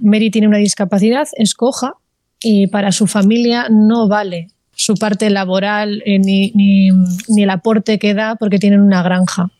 [0.00, 1.94] Mary tiene una discapacidad, es coja
[2.40, 4.48] y para su familia no vale
[4.82, 6.88] su parte laboral eh, ni, ni-
[7.28, 9.50] ni el aporte que da porque tienen una granja.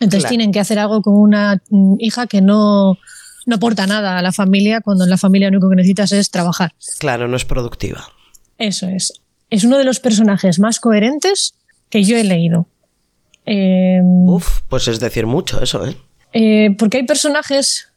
[0.00, 0.30] Entonces Claro.
[0.30, 2.98] tienen que hacer algo con una mm, hija que no,
[3.46, 6.30] no aporta nada a la familia cuando en la familia lo único que necesitas es
[6.30, 6.72] trabajar.
[6.98, 8.04] Claro, no es productiva.
[8.58, 9.12] Eso es.
[9.48, 11.54] Es uno de los personajes más coherentes
[11.88, 12.66] que yo he leído.
[13.46, 15.96] Eh, Uf, pues es decir mucho eso, ¿eh?
[16.32, 17.88] eh, porque hay personajes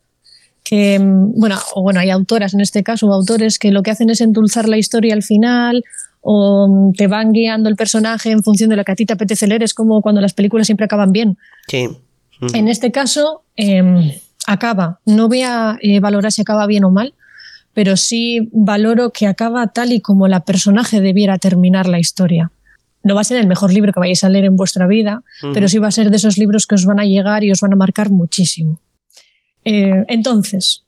[0.64, 3.90] que, mm, bueno, o bueno, hay autoras en este caso, o autores que lo que
[3.92, 5.84] hacen es endulzar la historia al final,
[6.22, 9.14] o mm, te van guiando el personaje en función de lo que a ti te
[9.14, 9.64] apetece leer.
[9.64, 11.38] Es como cuando las películas siempre acaban bien.
[11.68, 11.88] Sí.
[11.88, 12.56] Ujú.
[12.56, 15.00] En este caso, eh, acaba.
[15.06, 17.14] No voy a eh, valorar si acaba bien o mal,
[17.74, 22.52] pero sí valoro que acaba tal y como la personaje debiera terminar la historia.
[23.04, 25.70] No va a ser el mejor libro que vayáis a leer en vuestra vida, pero
[25.70, 27.74] sí va a ser de esos libros que os van a llegar y os van
[27.74, 28.82] a marcar muchísimo.
[29.64, 30.84] Eh, entonces,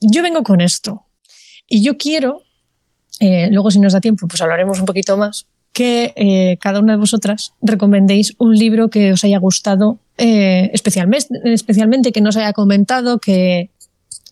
[0.00, 1.06] yo vengo con esto
[1.66, 2.42] y yo quiero,
[3.20, 6.92] eh, luego si nos da tiempo, pues hablaremos un poquito más, que eh, cada una
[6.92, 12.36] de vosotras recomendéis un libro que os haya gustado eh, especialmente, especialmente, que no os
[12.36, 13.70] haya comentado, que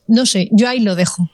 [0.06, 1.30] no sé, yo ahí lo dejo.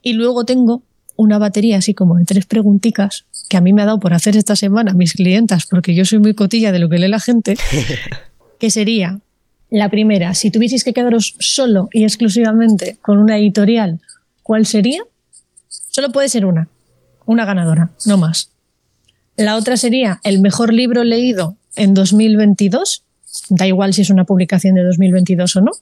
[0.00, 0.82] Y luego tengo
[1.16, 4.36] una batería así como de tres preguntitas que a mí me ha dado por hacer
[4.36, 7.56] esta semana mis clientas, porque yo soy muy cotilla de lo que lee la gente,
[8.58, 9.20] que sería
[9.70, 14.00] la primera, si tuvieseis que quedaros solo y exclusivamente con una editorial,
[14.42, 15.02] ¿cuál sería?
[15.68, 16.68] Solo puede ser una,
[17.32, 18.50] una ganadora, no más.
[19.36, 23.04] La otra sería el mejor libro leído en 2022,
[23.48, 25.72] da igual si es una publicación de 2022 o no.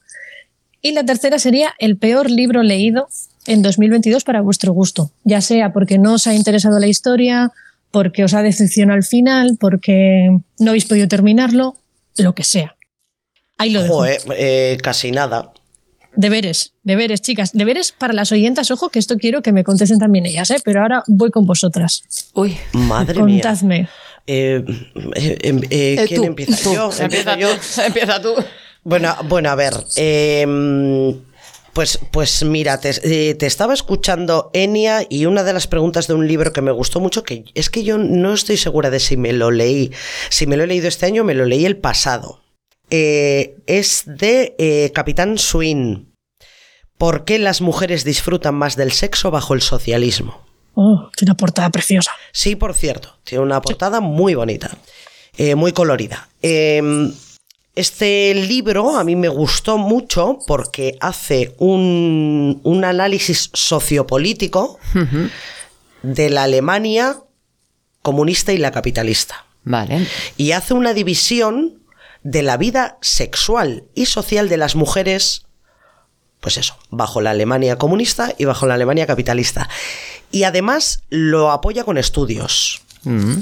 [0.83, 3.09] Y la tercera sería el peor libro leído
[3.47, 7.53] en 2022 para vuestro gusto, ya sea porque no os ha interesado la historia,
[7.91, 10.29] porque os ha decepcionado al final, porque
[10.59, 11.77] no habéis podido terminarlo,
[12.17, 12.77] lo que sea.
[13.59, 13.95] Ahí lo dejo.
[13.97, 15.53] Joder, eh, casi nada.
[16.21, 20.27] Deberes, deberes, chicas, deberes para las oyentas, ojo, que esto quiero que me contesten también
[20.27, 20.59] ellas, ¿eh?
[20.63, 22.03] pero ahora voy con vosotras.
[22.35, 23.41] Uy, Madre mía.
[23.43, 23.89] Contadme.
[24.27, 24.63] Eh,
[25.15, 26.63] eh, eh, eh, Eh, ¿Quién tú, empieza?
[26.63, 26.75] tú.
[26.75, 26.91] Yo.
[26.99, 27.49] Empieza Empiezo yo.
[27.57, 28.35] tú, empieza tú.
[28.85, 29.73] Bueno, bueno, a ver.
[29.97, 31.17] eh,
[31.73, 36.13] pues, pues mira, te, eh, te estaba escuchando Enia y una de las preguntas de
[36.15, 39.17] un libro que me gustó mucho, que es que yo no estoy segura de si
[39.17, 39.91] me lo leí,
[40.29, 42.43] si me lo he leído este año o me lo leí el pasado.
[42.91, 46.10] Eh, es de eh, Capitán Swin.
[47.01, 50.43] ¿Por qué las mujeres disfrutan más del sexo bajo el socialismo?
[50.75, 52.11] Oh, tiene una portada preciosa.
[52.31, 54.77] Sí, por cierto, tiene una portada muy bonita,
[55.39, 56.29] eh, muy colorida.
[56.43, 56.83] Eh,
[57.75, 64.79] este libro a mí me gustó mucho porque hace un, un análisis sociopolítico
[66.03, 67.17] de la Alemania
[68.03, 69.47] comunista y la capitalista.
[69.65, 70.07] Vale.
[70.37, 71.81] Y hace una división
[72.23, 75.47] de la vida sexual y social de las mujeres,
[76.41, 79.69] pues eso, bajo la Alemania comunista y bajo la Alemania capitalista.
[80.31, 82.83] Y además lo apoya con estudios.
[83.05, 83.39] Mm.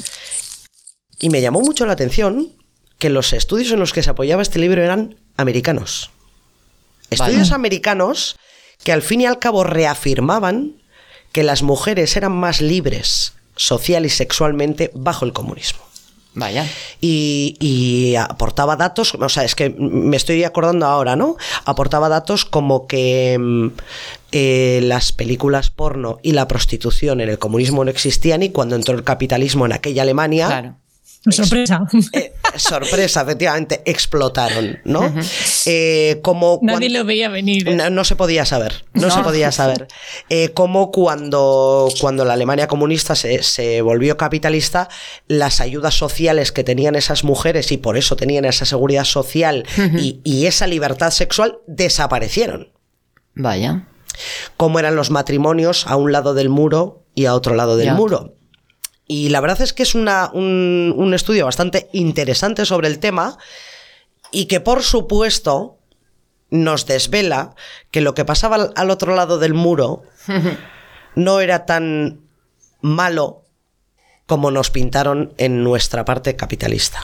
[1.21, 2.53] Y me llamó mucho la atención
[2.99, 6.11] que los estudios en los que se apoyaba este libro eran americanos.
[7.11, 8.37] Estudios americanos
[8.85, 10.83] que al fin y al cabo reafirmaban
[11.33, 15.88] que las mujeres eran más libres social y sexualmente bajo el comunismo.
[16.39, 16.67] Vaya.
[17.01, 21.37] Y, y aportaba datos, o sea, es que me estoy acordando ahora, ¿no?
[21.65, 23.69] Aportaba datos como que mm,
[24.33, 28.95] eh, las películas porno y la prostitución en el comunismo no existían y cuando entró
[28.95, 30.75] el capitalismo en aquella Alemania, Claro.
[31.31, 31.81] Sorpresa.
[32.13, 35.13] Eh, sorpresa, efectivamente, explotaron, ¿no?
[35.67, 37.69] Eh, como Nadie lo veía venir.
[37.69, 37.75] ¿eh?
[37.75, 39.11] No, no se podía saber, no, No.
[39.15, 39.89] se podía saber.
[40.55, 44.89] Como cuando, cuando la Alemania comunista se, se volvió capitalista,
[45.27, 49.65] las ayudas sociales que tenían esas mujeres y por eso tenían esa seguridad social
[49.99, 52.73] y, y esa libertad sexual desaparecieron.
[53.35, 53.87] Vaya.
[54.57, 57.95] Como eran los matrimonios a un lado del muro y a otro lado del Ya.
[57.95, 58.35] muro.
[59.09, 63.39] Y la verdad es que es una- un, un estudio bastante interesante sobre el tema
[64.31, 65.79] y que por supuesto
[66.51, 67.55] nos desvela
[67.91, 70.03] que lo que pasaba al, al otro lado del muro
[71.15, 72.21] no era tan
[72.81, 73.43] malo
[74.27, 77.01] como nos pintaron en nuestra parte capitalista.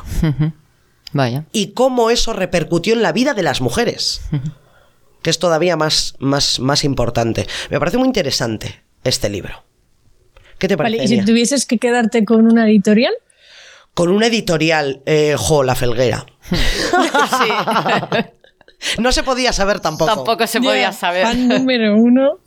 [1.12, 1.44] Vaya.
[1.52, 4.20] Y cómo eso repercutió en la vida de las mujeres,
[5.22, 7.46] que es todavía más, más, más importante.
[7.70, 9.62] Me parece muy interesante este libro.
[10.58, 10.96] ¿Qué te parece?
[10.98, 13.12] Vale, y si tuvieses que quedarte con una editorial,
[13.94, 16.26] Con una editorial, eh, jo, la felguera.
[18.98, 20.14] No se podía saber tampoco.
[20.14, 21.26] Tampoco se podía saber.
[21.26, 22.40] Fan número uno.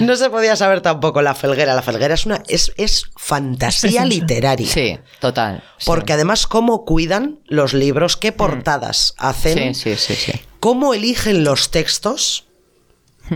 [0.00, 1.74] No se podía saber tampoco la felguera.
[1.74, 4.66] La felguera es una es, es fantasía literaria.
[4.66, 5.62] Sí, total.
[5.78, 5.84] sí.
[5.86, 10.40] Porque además cómo cuidan los libros, qué portadas hacen, Sí, sí, sí, sí.
[10.60, 12.46] cómo eligen los textos.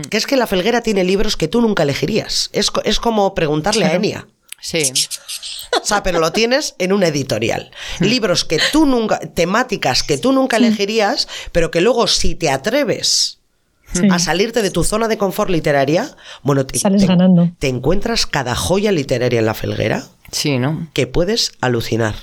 [0.09, 2.49] Que es que la felguera tiene libros que tú nunca elegirías.
[2.53, 4.27] Es, es como preguntarle a Enia.
[4.59, 4.91] Sí.
[5.81, 7.71] O sea, pero lo tienes en una editorial.
[7.99, 13.35] Libros que tú nunca, temáticas que tú nunca elegirías, pero que luego si te atreves
[13.93, 14.05] Sí.
[14.11, 17.51] a salirte de tu zona de confort literaria, bueno, te, Sales te- ganando.
[17.57, 20.87] te encuentras cada joya literaria en la felguera Sí, ¿no?
[20.93, 22.15] que puedes alucinar.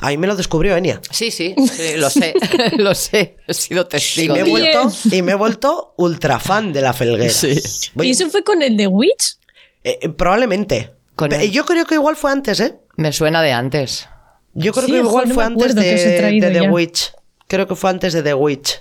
[0.00, 1.00] A mí me lo descubrió Enia.
[1.10, 2.34] Sí, sí, sí, lo sé,
[2.78, 3.36] lo sé.
[3.46, 4.34] He sido Y testigo.
[4.34, 7.30] me, he vuelto, y me he vuelto ultra fan de la felguera.
[7.32, 7.60] Sí.
[7.94, 9.36] Voy- ¿Y eso fue con el de Witch?
[9.82, 10.92] eh, eh, probablemente.
[11.16, 12.76] Con Pe- el- Yo creo que igual fue antes, ¿eh?
[12.96, 14.08] Me suena de antes.
[14.54, 16.70] Yo creo Sí, que igual no fue antes de, The ya.
[16.70, 17.12] Witch.
[17.48, 18.78] Creo que fue antes de The Witch.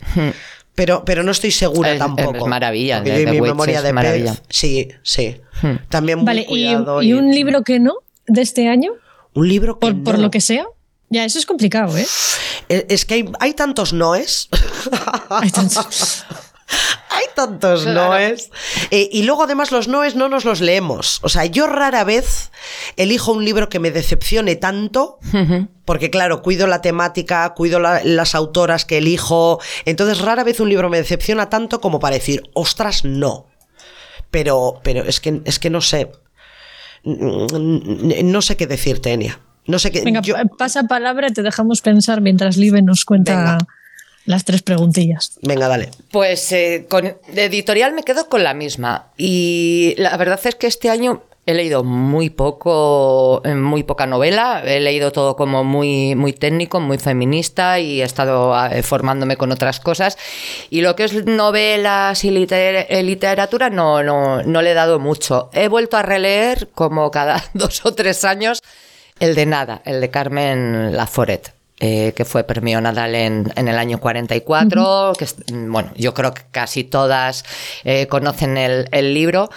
[0.76, 1.94] Pero, pero no estoy segura Hmm.
[1.94, 2.38] Es- tampoco.
[2.38, 4.34] es maravilla, de y mi Witch memoria es de maravilla.
[4.34, 4.42] pez.
[4.50, 5.42] Sí, sí.
[5.62, 5.76] Hmm.
[5.90, 7.02] También muy Vale, y, cuidado.
[7.02, 7.96] y un libro que no,
[8.30, 8.92] de este año,
[9.34, 10.66] un libro que por, por lo que sea.
[11.10, 12.06] Ya, eso es complicado, ¿eh?
[12.70, 14.48] Es es que hay, hay tantos noes.
[15.30, 16.24] Hay tantos-
[17.10, 18.52] Hay tantos noes.
[18.92, 21.20] Eh, y luego además los noes no nos los leemos.
[21.24, 22.52] O sea, yo rara vez
[22.96, 25.18] elijo un libro que me decepcione tanto,
[25.86, 29.60] porque claro, cuido la temática, cuido la- las autoras que elijo.
[29.86, 33.48] Entonces rara vez un libro me decepciona tanto como para decir, ostras, no.
[34.30, 36.12] Pero, pero es que, es que no sé.
[37.18, 39.40] No sé qué decirte, Enia.
[39.68, 40.02] No sé qué.
[40.02, 43.58] Venga, yo- pasa palabra y te dejamos pensar mientras Live nos cuenta Venga.
[44.26, 45.38] las tres preguntillas.
[45.44, 45.90] Venga, dale.
[46.12, 47.04] Pues eh, con
[47.34, 49.08] de editorial me quedo con la misma.
[49.18, 54.62] Y la verdad es que este año he leído muy poco, eh, muy poca novela.
[54.66, 59.52] He leído todo como muy, muy técnico, muy feminista y he estado eh, formándome con
[59.52, 60.18] otras cosas.
[60.70, 65.00] Y lo que es novelas y liter- eh, literatura no, no, no le he dado
[65.00, 65.50] mucho.
[65.54, 68.62] He vuelto a releer como cada dos o tres años
[69.20, 71.54] el de Nada, el de Carmen Laforet.
[71.82, 76.34] eh, que fue premio Nadal en, en el año 44, que es- bueno, yo creo
[76.34, 77.44] que casi todas
[77.86, 79.50] eh, conocen el, el libro.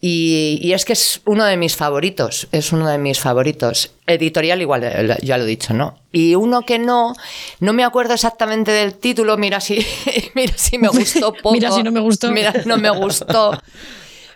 [0.00, 3.90] Y, y es que es uno de mis favoritos, es uno de mis favoritos.
[4.06, 5.98] Editorial igual, eh, ya lo he dicho, ¿no?
[6.12, 7.14] Y uno que no,
[7.58, 9.84] no me acuerdo exactamente del título, mira si,
[10.34, 11.52] mira si me gustó poco.
[11.52, 12.30] Mira si no me gustó.
[12.30, 13.60] Mira, no me gustó.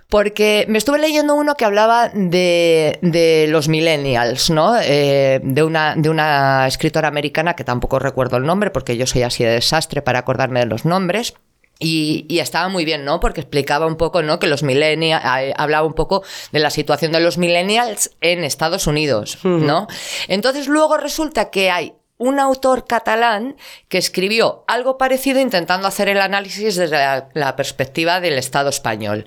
[0.09, 4.77] Porque me estuve leyendo uno que hablaba de, de los millennials, ¿no?
[4.79, 9.23] Eh, de, una, de una escritora americana que tampoco recuerdo el nombre porque yo soy
[9.23, 11.35] así de desastre para acordarme de los nombres.
[11.83, 13.21] Y, y estaba muy bien, ¿no?
[13.21, 14.39] Porque explicaba un poco, ¿no?
[14.39, 15.23] Que los millennials,
[15.57, 16.23] hablaba un poco
[16.53, 19.87] de la situación de los millennials en Estados Unidos, ¿no?
[20.29, 23.57] Entonces luego resulta que hay un autor catalán
[23.89, 29.27] que escribió algo parecido intentando hacer el análisis desde la, la perspectiva del Estado español.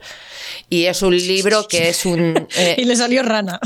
[0.70, 2.48] Y es un libro que es un...
[2.58, 3.60] eh, Y le salió rana.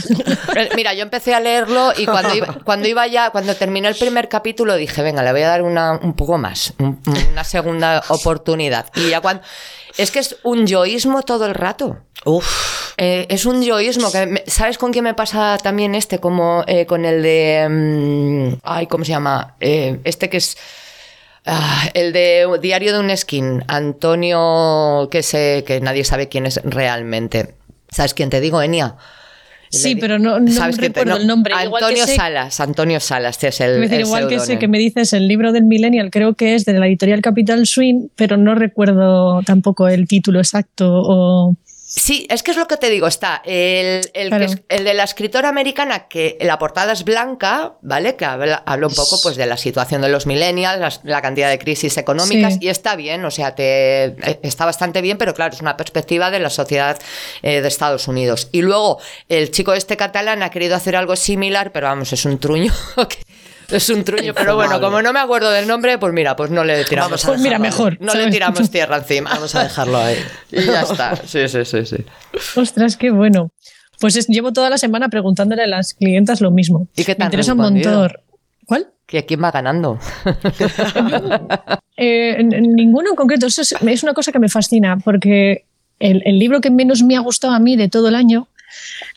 [0.55, 3.95] eh, Mira, yo empecé a leerlo y cuando iba, cuando iba ya, cuando terminó el
[3.95, 6.99] primer capítulo dije, venga, le voy a dar una, un poco más, un-
[7.31, 8.87] una segunda oportunidad.
[8.95, 9.43] Y ya cuando...
[9.97, 11.97] Es que es un yoísmo todo el rato.
[12.23, 12.93] Uf.
[12.97, 14.09] Eh, es un yoísmo.
[14.11, 16.19] Que me- ¿Sabes con qué me pasa también este?
[16.19, 17.67] Como eh, con el de...
[17.69, 19.18] mm, ay, ¿cómo se llama?
[19.59, 20.57] Eh, este que es...
[21.45, 26.59] ah, el de Diario de un Skin, Antonio, que sé que nadie sabe quién es
[26.63, 27.55] realmente.
[27.89, 28.95] ¿Sabes quién te digo, Enia?
[29.71, 31.53] Sí, pero no, no ¿Sabes te- recuerdo no, el nombre.
[31.63, 34.57] Igual que Antonio sé- Salas, Antonio Salas, este es el, decir, el igual que sé
[34.57, 38.07] que me dices el libro del Millennial, creo que es de la editorial Capital Swing,
[38.15, 41.55] pero no recuerdo tampoco el título exacto o
[41.91, 44.45] Sí, es que es lo que te digo, está el, el, Claro.
[44.45, 48.15] que es- el de la escritora americana, que la portada es blanca, ¿vale?
[48.15, 51.49] Que habla, habla un poco pues de la situación de los millennials, las- la cantidad
[51.49, 52.59] de crisis económicas, Sí.
[52.61, 56.29] y está bien, o sea, te, eh, está bastante bien, pero claro, es una perspectiva
[56.29, 56.99] de la sociedad
[57.41, 58.49] eh, de Estados Unidos.
[58.51, 62.37] Y luego, el chico este catalán ha querido hacer algo similar, pero vamos, es un
[62.39, 62.71] truño.
[63.71, 66.63] Es un truño, pero bueno, como no me acuerdo del nombre, pues mira, pues no
[66.63, 67.11] le tiramos.
[67.11, 67.97] Vamos a Pues mira, mejor.
[68.01, 69.29] No le tiramos tierra encima.
[69.31, 70.15] Vamos a dejarlo ahí.
[70.51, 71.15] Y ya está.
[71.25, 71.97] Sí, sí, sí, sí.
[72.55, 73.51] Ostras, qué bueno.
[73.99, 76.87] Pues es- llevo toda la semana preguntándole a las clientas lo mismo.
[76.95, 78.11] ¿Y qué te Me interesa un montón.
[78.65, 78.87] ¿Cuál?
[79.05, 79.99] ¿Que quién va ganando?
[82.01, 83.45] Eh, ninguno en concreto.
[83.47, 85.65] Eso es, es una cosa que me fascina, porque
[85.99, 88.47] el, el libro que menos me ha gustado a mí de todo el año,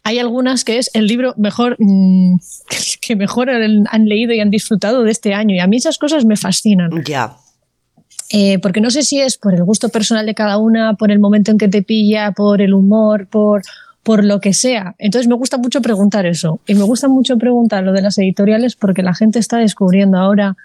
[0.03, 2.37] hay algunas que es el libro mejor mm,
[3.01, 5.55] que mejor han, han leído y han disfrutado de este año.
[5.55, 6.91] Y a mí esas cosas me fascinan.
[7.05, 7.37] Ya.
[8.35, 11.19] Eh, porque no sé si es por el gusto personal de cada una, por el
[11.19, 13.63] momento en que te pilla, por el humor, por,
[14.03, 14.95] por lo que sea.
[14.99, 16.59] Entonces me gusta mucho preguntar eso.
[16.67, 20.57] Y me gusta mucho preguntar lo de las editoriales porque la gente está descubriendo ahora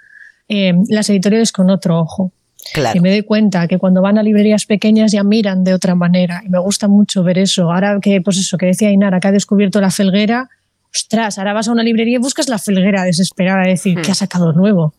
[0.48, 2.32] eh, las editoriales con otro ojo.
[2.74, 2.98] Claro.
[2.98, 6.42] Y me doy cuenta que cuando van a librerías pequeñas ya miran de otra manera.
[6.46, 7.72] Y me gusta mucho ver eso.
[7.72, 10.50] Ahora que, pues eso, que decía Inara, que ha descubierto la felguera,
[10.94, 14.16] ostras, ahora vas a una librería y buscas la felguera desesperada, a decir, ¿qué ha
[14.16, 14.94] sacado nuevo?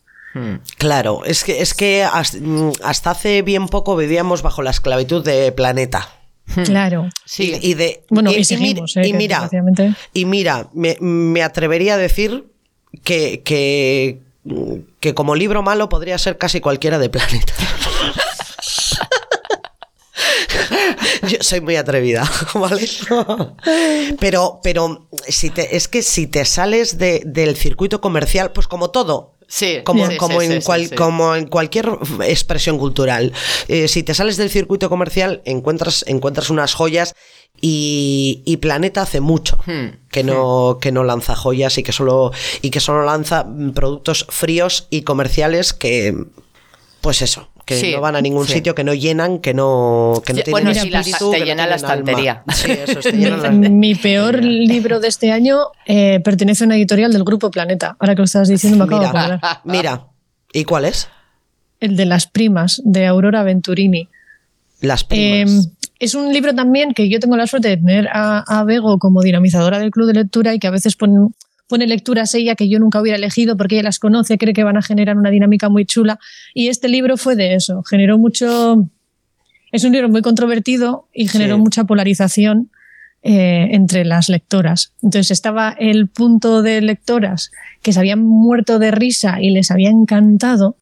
[0.76, 5.24] Claro, es que, es que hasta, mm, hasta hace bien poco vivíamos bajo la esclavitud
[5.24, 6.08] de Planeta.
[6.64, 7.08] Claro.
[7.24, 7.54] Sí.
[7.60, 9.50] Y, y de, Bueno, y, mi- seguimos, y eh, que mira,
[10.14, 12.44] y mira, me, me atrevería a decir
[13.04, 14.20] que, que,
[15.00, 17.52] que como libro malo podría ser casi cualquiera de Planeta.
[21.28, 22.88] Yo soy muy atrevida, ¿vale?
[24.18, 28.90] Pero, pero si te, es que si te sales de- del circuito comercial, pues como
[28.90, 30.94] todo, Sí, como, sí, como, sí, en sí, cual- sí.
[30.94, 31.88] como en cualquier
[32.26, 33.32] expresión cultural.
[33.68, 37.14] Eh, si te sales del circuito comercial, encuentras, encuentras unas joyas
[37.60, 39.96] y, y Planeta hace mucho Hmm.
[40.10, 42.32] que no, que no lanza joyas y que solo,
[42.62, 46.14] y que solo lanza productos fríos y comerciales que,
[47.00, 48.54] pues eso, que Sí, no van a ningún sí.
[48.54, 51.36] sitio, que no llenan, que no, que no Sí, tienen bueno, sí, la- espíritu, te
[51.36, 52.42] que no llena la estantería.
[52.54, 56.66] Sí, eso, te Mi, llena la- mi peor libro de este año eh, pertenece a
[56.66, 57.96] una editorial del Grupo Planeta.
[58.00, 59.60] Ahora que lo estabas diciendo me acabo de Mira, acordar.
[59.64, 60.06] mira.
[60.52, 61.08] ¿Y cuál es?
[61.80, 64.08] El de las primas, de Aurora Venturini.
[64.80, 65.70] Las Eh, primas.
[65.98, 69.22] es un libro también que yo tengo la suerte de tener a, a Bego como
[69.22, 71.28] dinamizadora del club de lectura y que a veces pone,
[71.66, 74.76] pone lecturas ella que yo nunca hubiera elegido porque ella las conoce, cree que van
[74.76, 76.18] a generar una dinámica muy chula.
[76.54, 78.88] Y este libro fue de eso, generó mucho...
[79.70, 81.60] Es un libro muy controvertido y generó Sí.
[81.60, 82.70] mucha polarización
[83.22, 84.92] eh, entre las lectoras.
[85.02, 87.50] Entonces estaba el punto de lectoras
[87.82, 90.76] que se habían muerto de risa y les había encantado.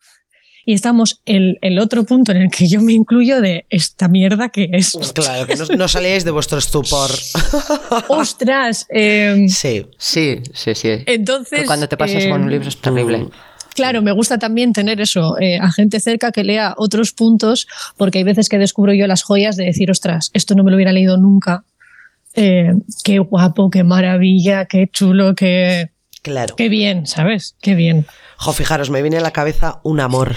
[0.69, 4.49] Y estamos el, el otro punto en el que yo me incluyo de esta mierda
[4.49, 4.99] que es.
[5.15, 7.11] Claro, que no, no salíais de vuestro estupor.
[8.09, 8.87] ¡Ostras!
[8.91, 9.87] Eh, Sí.
[9.97, 10.91] Sí, sí, sí.
[11.07, 11.61] entonces.
[11.61, 13.29] Que Cuando te pasas eh, con un libro es terrible.
[13.75, 18.19] Claro, me gusta también tener eso, eh, a gente cerca que lea otros puntos, porque
[18.19, 20.93] hay veces que descubro yo las joyas de decir, ostras, esto no me lo hubiera
[20.93, 21.63] leído nunca.
[22.35, 22.73] Eh,
[23.05, 25.91] qué guapo, qué maravilla, qué chulo, qué,
[26.23, 26.57] Claro.
[26.57, 27.55] qué bien, ¿sabes?
[27.61, 28.07] Qué bien.
[28.39, 30.35] Jo, fijaros, me viene a la cabeza un amor.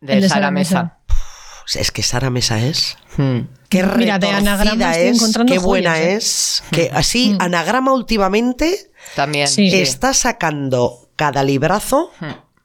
[0.00, 0.82] De, El de Sara Sara Mesa.
[0.82, 1.80] Mesa.
[1.80, 2.96] Es que Sara Mesa es.
[3.16, 3.40] Hmm.
[3.68, 6.14] Qué Mira, de anagrama es, encontrando qué buena joyas, ¿eh?
[6.14, 6.62] es.
[6.70, 9.48] Que así, anagrama últimamente También.
[9.48, 9.70] Sí.
[9.70, 9.76] sí.
[9.80, 12.12] está sacando cada librazo.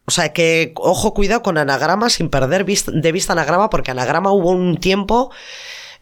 [0.05, 4.31] O sea que, ojo, cuidado con anagrama sin perder vista- de vista anagrama, porque anagrama
[4.31, 5.31] hubo un tiempo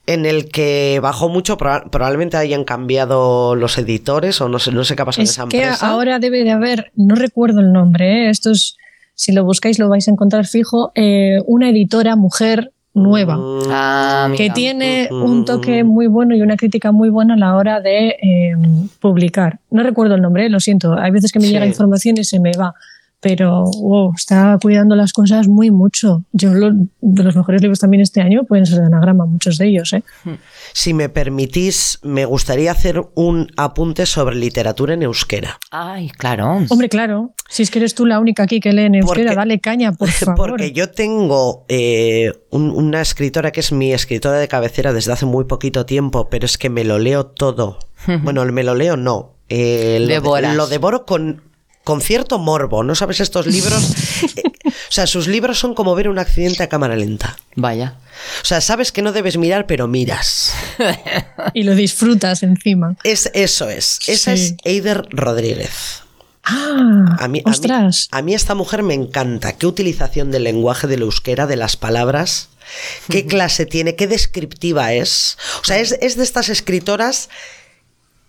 [0.08, 4.84] en el que bajó mucho, proba- probablemente hayan cambiado los editores o no sé, no
[4.84, 5.88] sé qué ha pasado en Es esa que empresa.
[5.88, 8.30] ahora debe de haber, no recuerdo el nombre, ¿eh?
[8.32, 8.76] esto es,
[9.20, 13.36] si lo buscáis lo vais a encontrar fijo, eh, una editora mujer nueva.
[13.36, 14.54] Mm, Ah, que mira.
[14.54, 15.26] tiene Ujú.
[15.26, 18.54] un toque muy bueno y una crítica muy buena a la hora de eh,
[19.02, 19.60] publicar.
[19.72, 20.94] No recuerdo el nombre, eh, lo siento.
[20.98, 21.52] Hay veces que me Sí.
[21.52, 22.74] llega información y se me va.
[23.22, 26.24] Pero wow, está cuidando las cosas muy mucho.
[26.32, 29.68] Yo lo- de los mejores libros también este año pueden ser de anagrama, muchos de
[29.68, 29.92] ellos.
[29.92, 30.04] ¿eh?
[30.72, 35.60] Si me permitís, me gustaría hacer un apunte sobre literatura en euskera.
[35.70, 36.60] Ay, claro.
[36.70, 39.36] Hombre, claro, si es que eres tú la única aquí que lee en euskera, Porque-
[39.36, 40.08] dale caña, por
[40.38, 40.52] favor.
[40.52, 45.26] Porque yo tengo eh, un- una escritora que es mi escritora de cabecera desde hace
[45.26, 47.80] muy poquito tiempo, pero es que me lo leo todo.
[48.24, 49.34] bueno, me lo leo no.
[49.50, 50.56] eh, lo, de- Devoras.
[50.56, 51.42] lo devoro con,
[51.90, 52.84] con cierto morbo.
[52.84, 53.84] ¿No sabes estos libros?
[54.36, 57.38] Eh, o sea, sus libros son como ver un accidente a cámara lenta.
[57.56, 57.96] Vaya.
[58.44, 60.54] O sea, sabes que no debes mirar, pero miras.
[61.56, 62.96] Y lo disfrutas encima.
[63.04, 64.00] Es, eso es.
[64.08, 64.44] Esa Sí.
[64.44, 66.04] es Eider Rodríguez.
[66.44, 68.08] Ah, A mí, a, mí, ostras.
[68.12, 69.54] a mí esta mujer me encanta.
[69.54, 72.50] Qué utilización del lenguaje del euskera, de las palabras.
[73.10, 75.38] qué clase tiene, qué descriptiva es.
[75.62, 77.30] O sea, es, es de estas escritoras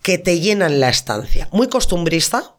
[0.03, 1.49] que te llenan la estancia.
[1.53, 2.55] Muy costumbrista,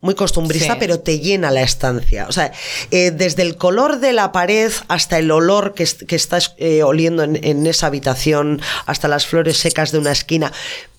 [0.00, 0.78] muy costumbrista, Sí.
[0.80, 2.26] pero te llena la estancia.
[2.28, 2.52] O sea,
[2.90, 7.22] eh, desde el color de la pared hasta el olor que, que estás eh, oliendo
[7.24, 10.52] en, en esa habitación, hasta las flores secas de una esquina,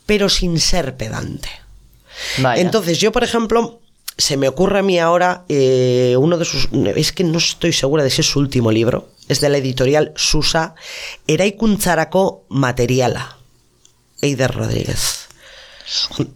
[0.06, 1.50] pero sin ser pedante.
[2.40, 2.62] Vaya.
[2.62, 3.80] Entonces, yo, por ejemplo,
[4.18, 6.68] se me ocurre a mí ahora eh, uno de sus.
[6.98, 9.08] Es que no estoy segura de si es su último libro.
[9.30, 10.76] Es de la editorial Susa,
[11.28, 13.38] Eraikuntzarako Materiala.
[14.22, 15.19] Eider Rodríguez.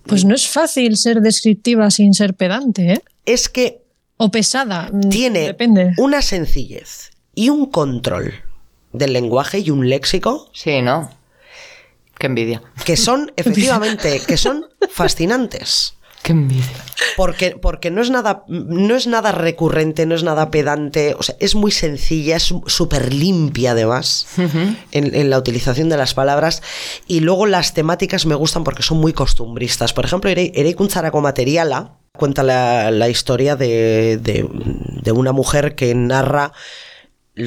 [0.05, 3.01] Pues no es fácil ser descriptiva sin ser pedante, ¿eh?
[3.25, 3.81] Es que
[4.17, 4.89] O pesada.
[4.91, 5.91] mm, tiene Depende.
[5.97, 8.33] una sencillez y un control
[8.91, 11.09] del lenguaje y un léxico Sí, ¿no?
[12.17, 12.61] Qué envidia.
[12.85, 15.95] que son, efectivamente, que son fascinantes.
[16.23, 16.63] Qué envidia.
[17.17, 21.35] Porque, porque no, es nada, no es nada recurrente, no es nada pedante, o sea,
[21.39, 26.63] es muy sencilla, es súper limpia además en, en la utilización de las palabras.
[27.05, 29.93] Y luego las temáticas me gustan porque son muy costumbristas.
[29.93, 35.93] Por ejemplo, Erei- Eraikuntzarako Materiala cuenta la, la historia de, de- de una mujer que
[35.93, 36.53] narra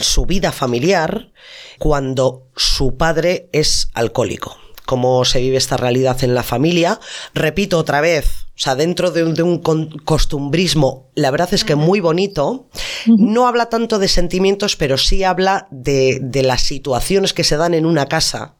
[0.01, 1.33] su vida familiar
[1.79, 4.57] cuando su padre es alcohólico.
[4.87, 6.99] Cómo se vive esta realidad en la familia.
[7.34, 11.64] Repito otra vez, o sea, dentro de un, de un con- costumbrismo, la verdad es
[11.64, 12.68] que muy bonito.
[13.07, 17.74] No habla tanto de sentimientos, pero sí habla de, de las situaciones que se dan
[17.74, 18.55] en una casa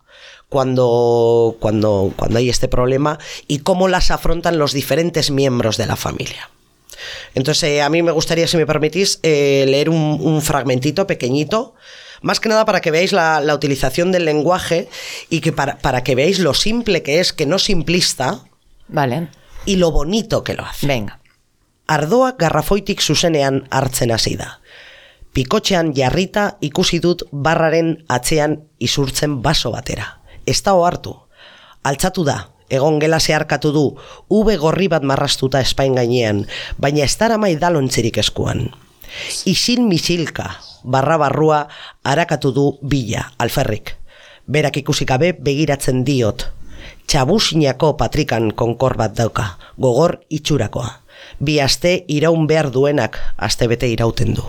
[0.49, 3.18] cuando, cuando, cuando hay este problema
[3.49, 6.51] y cómo las afrontan los diferentes miembros de la familia.
[7.35, 11.74] Entonces, eh, a mí me gustaría, si me permitís, eh, leer un, un fragmentito pequeñito,
[12.23, 14.89] más que nada para que veáis la, la utilización del lenguaje
[15.31, 18.45] y que para, para que veáis lo simple que es, que no simplista,
[18.89, 19.29] Vale.
[19.64, 20.87] y lo bonito que lo hace.
[20.87, 21.21] Venga.
[21.87, 24.61] Ardoa garrafoitik zuzenean hartzen hasi da.
[25.33, 30.23] Pikotxean jarrita ikusi dut barraren atzean isurtzen baso batera.
[30.47, 31.12] Ez da ohartu.
[31.85, 33.85] Altzatu da, egon gela zeharkatu du,
[34.33, 36.47] ube gorri bat marrastuta espain gainean,
[36.79, 38.71] baina ez dara maidalontzerik eskuan.
[39.47, 40.57] Isil misilka,
[40.87, 41.66] barra barrua,
[42.05, 43.97] harakatu du bila, alferrik.
[44.47, 46.47] Berak ikusi gabe begiratzen diot.
[47.07, 51.03] Txabusinako patrikan konkor bat dauka, gogor itxurakoa.
[51.41, 54.45] Bi aste iraun behar duenak astebete irauten du.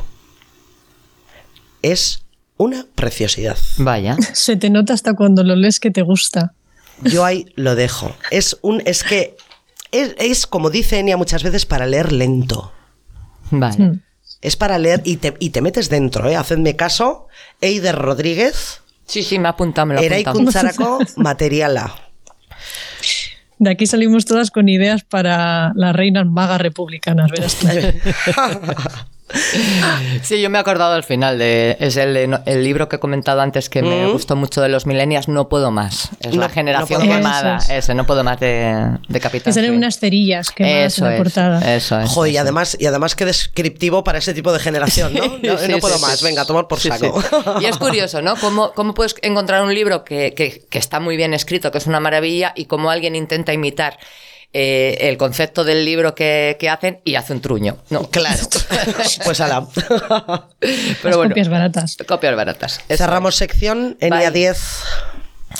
[1.82, 2.24] Es
[2.58, 3.58] una preciosidad.
[3.78, 4.18] Vaya.
[4.34, 6.54] Se te nota hasta cuando lo lees que te gusta.
[7.04, 8.12] Yo ahí lo dejo.
[8.32, 9.38] Es un es que
[9.92, 12.72] es, es como dice Enia muchas veces para leer lento.
[13.52, 13.78] Vale.
[13.78, 14.02] Mm.
[14.42, 16.36] Es para leer y te, y te metes dentro, ¿eh?
[16.36, 17.28] Hacedme caso.
[17.62, 19.96] Eider Rodríguez, Sí, sí, me ha apuntado, me
[21.16, 21.96] materiala.
[23.58, 27.68] De aquí salimos todas con ideas para las reinas magas republicanas, verás tú.
[30.24, 31.78] Sí, yo me he acordado al final de.
[31.80, 32.16] Es el,
[32.46, 34.12] el libro que he comentado antes que me Mm.
[34.14, 36.10] gustó mucho de los millennials, No Puedo Más.
[36.20, 37.58] Es No- la generación no quemada.
[37.58, 37.84] Eso es.
[37.86, 39.46] Ese, No Puedo Más de, de Capitán.
[39.46, 39.78] Que salen Swing.
[39.78, 41.76] unas cerillas que Eso en la es, portada.
[41.76, 42.10] Eso es.
[42.10, 45.22] Joder, y además, y además qué descriptivo para ese tipo de generación, ¿no?
[45.44, 46.02] No, Sí, no sí, puedo sí.
[46.02, 47.22] más, venga, tomar por Sí, saco.
[47.22, 47.28] sí.
[47.62, 48.36] Y es curioso, ¿no?
[48.38, 51.88] Cómo, cómo puedes encontrar un libro que, que- que está muy bien escrito, que es
[51.88, 53.98] una maravilla, y cómo alguien intenta imitar
[54.54, 57.78] eh, el concepto del libro que, que hacen y hace un truño.
[57.90, 58.40] No, Claro.
[59.26, 59.68] Pues ala.
[60.60, 61.30] Las pero bueno.
[61.32, 61.98] copias baratas.
[62.08, 62.82] Copias baratas.
[62.88, 64.32] Eso Cerramos sección, Enia Vale.
[64.32, 64.58] 10.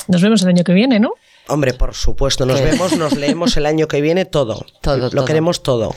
[0.08, 1.10] Nos vemos el año que viene, ¿no?
[1.48, 2.66] Hombre, por supuesto, nos ¿Qué?
[2.66, 4.66] vemos, nos leemos el año que viene todo.
[4.82, 5.24] Todo, Lo todo.
[5.24, 5.94] queremos todo.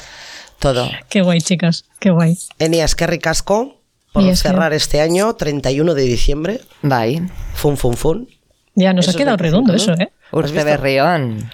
[0.59, 0.89] Todo.
[1.09, 1.85] Qué guay, chicas.
[1.99, 2.37] Qué guay.
[2.59, 3.81] Enia, es que ricasco
[4.13, 6.61] por que- cerrar este año, 31 de diciembre.
[6.83, 7.29] Bye.
[7.55, 8.29] Fun, fun, fun.
[8.75, 10.11] Ya nos Eso ha quedado 25, redondo eso, ¿eh?
[10.31, 10.63] Urte?
[10.63, 11.51] Berrión.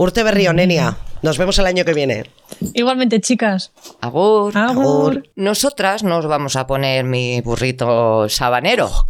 [0.00, 0.96] Urte Enia.
[1.20, 2.24] Nos vemos el año que viene.
[2.72, 3.70] Igualmente, chicas.
[4.00, 4.56] Agur.
[4.56, 5.28] Agur.
[5.36, 8.88] Nosotras nos vamos a poner mi burrito sabanero.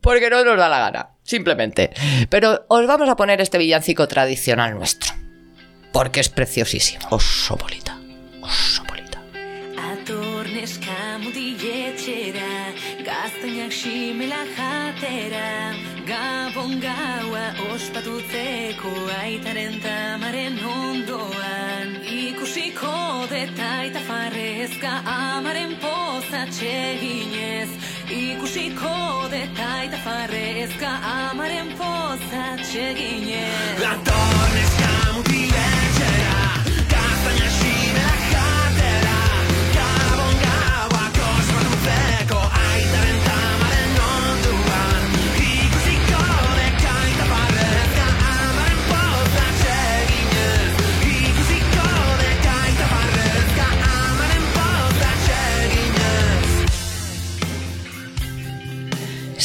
[0.00, 1.92] Porque no nos da la gana, simplemente.
[2.28, 5.14] Pero os vamos a poner este villancico tradicional nuestro.
[5.92, 7.06] Porque es preciosísimo.
[7.10, 7.96] Oso bolita.
[8.42, 9.22] Oso bolita.
[9.78, 15.63] Atorneska mudietxera Gaztainak simela jatera
[16.64, 18.90] Gaua ospatutzeko
[19.20, 21.90] Aitaren tamaren ondoan.
[22.08, 22.92] Ikusiko
[23.28, 27.68] detaita farrezka Amaren poza txeginez.
[28.08, 28.94] Ikusiko
[29.34, 34.73] detaita farrezka Amaren poza txeginez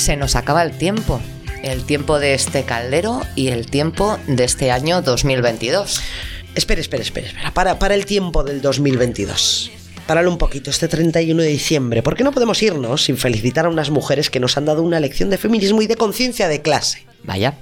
[0.10, 1.22] Se nos acaba el tiempo.
[1.62, 6.02] El tiempo de este caldero y el tiempo de este año 2022.
[6.56, 7.54] Espera, espera, espera, espera.
[7.54, 9.70] Para, para el tiempo del 2022.
[10.08, 12.02] Páralo un poquito, este 31 de diciembre.
[12.02, 15.00] ¿Por qué no podemos irnos sin felicitar a unas mujeres que nos han dado una
[15.00, 17.06] lección de feminismo y de conciencia de clase?
[17.24, 17.60] Vaya.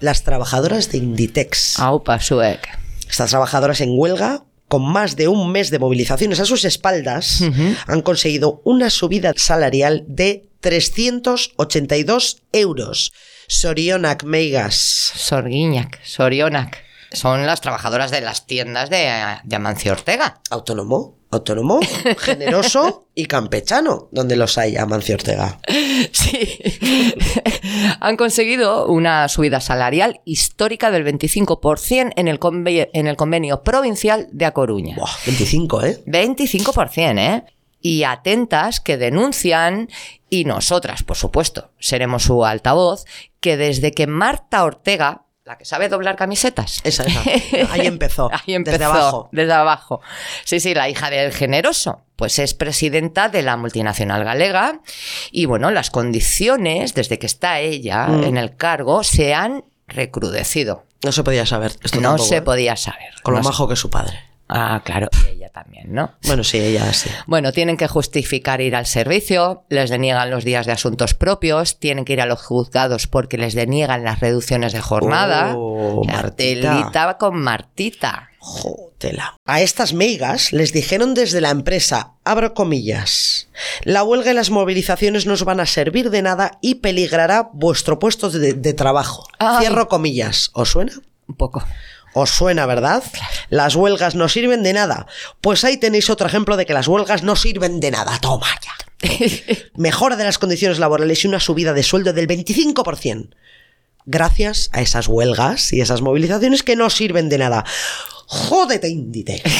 [0.00, 1.78] Las trabajadoras de Inditex.
[1.80, 2.66] Aupa Suec.
[3.10, 7.44] Estas trabajadoras en huelga, con más de un mes de movilizaciones a sus espaldas,
[7.86, 13.12] han conseguido una subida salarial de 382 euros.
[13.48, 14.74] Sorionak Meigas.
[15.14, 16.82] Sorguiñac, Sorionac.
[17.12, 19.08] Son las trabajadoras de las tiendas de,
[19.44, 20.40] de Amancio Ortega.
[20.50, 21.78] Autónomo, autónomo,
[22.18, 25.60] generoso y campechano, donde los hay Amancio Ortega.
[26.12, 26.58] Sí.
[28.00, 34.28] Han conseguido una subida salarial histórica del 25% en el, conve- en el convenio provincial
[34.32, 34.96] de A Coruña.
[34.96, 36.02] Buah, 25, ¿eh?
[36.06, 37.44] 25%, ¿eh?
[37.86, 39.90] Y atentas que denuncian,
[40.30, 43.04] y nosotras, por supuesto, seremos su altavoz,
[43.40, 47.20] que desde que Marta Ortega, la que sabe doblar camisetas, Esa, esa.
[47.74, 48.30] Ahí empezó.
[48.32, 49.28] Ahí empezó, Desde abajo.
[49.32, 50.00] Desde abajo.
[50.44, 52.00] Sí, sí, la hija del generoso.
[52.16, 54.80] Pues es presidenta de la multinacional galega.
[55.30, 58.24] Y bueno, las condiciones, desde que está ella Mm.
[58.24, 60.84] en el cargo, se han recrudecido.
[61.04, 61.72] No se podía saber.
[61.82, 62.42] Esto no tampoco, se ¿eh?
[62.42, 63.10] podía saber.
[63.22, 64.18] Con lo No se- majo que es su padre.
[64.48, 65.08] Ah, claro.
[65.26, 66.12] Y ella también, ¿no?
[66.26, 67.08] Bueno, sí, ella sí.
[67.26, 72.04] Bueno, tienen que justificar ir al servicio, les deniegan los días de asuntos propios, tienen
[72.04, 75.54] que ir a los juzgados porque les deniegan las reducciones de jornada.
[75.56, 77.16] Oh, Martita.
[77.18, 78.30] con Martita.
[78.38, 79.36] Jotela.
[79.46, 83.48] A estas meigas les dijeron desde la empresa, abro comillas,
[83.84, 87.98] la huelga y las movilizaciones no os van a servir de nada y peligrará vuestro
[87.98, 89.26] puesto de, de trabajo.
[89.38, 89.64] Ay.
[89.64, 90.50] Cierro comillas.
[90.52, 90.92] ¿Os suena?
[91.26, 91.64] Un poco.
[92.14, 93.02] Os suena, ¿verdad?
[93.50, 95.06] Las huelgas no sirven de nada.
[95.40, 98.18] Pues ahí tenéis otro ejemplo de que las huelgas no sirven de nada.
[98.20, 99.08] Toma ya.
[99.76, 103.34] Mejora de las condiciones laborales y una subida de sueldo del 25%.
[104.06, 107.64] Gracias a esas huelgas y esas movilizaciones que no sirven de nada.
[108.26, 109.50] Jódete, Inditex.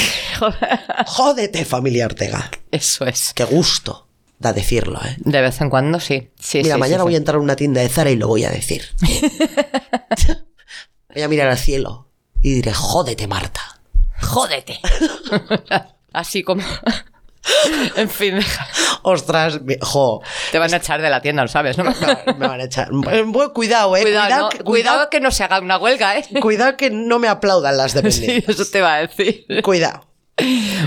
[1.07, 2.51] Jódete, familia Ortega.
[2.71, 3.33] Eso es.
[3.35, 4.07] Qué gusto
[4.39, 5.17] da decirlo, ¿eh?
[5.19, 6.29] De vez en cuando sí.
[6.39, 8.29] sí Mira, sí, mañana sí, voy a entrar a una tienda de Zara y lo
[8.29, 8.85] voy a decir.
[11.15, 12.09] voy a mirar al cielo
[12.45, 13.61] y diré, jódete, Marta.
[14.23, 14.79] Jódete.
[16.13, 16.63] Así como.
[17.97, 18.69] en fin, deja-
[19.03, 20.23] Ostras, me- jo,
[20.53, 21.85] te van a echar de la tienda, lo sabes, ¿no?
[22.39, 22.89] me van a echar.
[22.93, 24.03] Bueno, Cuidado, eh.
[24.03, 26.25] Cuidado, no- que- cuidado que no se haga una huelga, ¿eh?
[26.41, 28.61] cuidado que no me aplaudan las Sí, dependientes.
[28.61, 29.47] eso te va a decir.
[29.63, 30.07] Cuidado.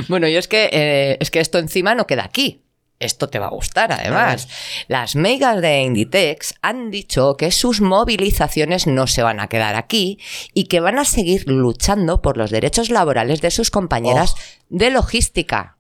[0.08, 2.64] Bueno, y es que, eh, es que esto encima no queda aquí.
[3.00, 4.48] Esto te va a gustar, además.
[4.88, 10.18] Las megas de Inditex han dicho que sus movilizaciones no se van a quedar aquí
[10.54, 14.34] y que van a seguir luchando por los derechos laborales de sus compañeras
[14.70, 15.78] de logística.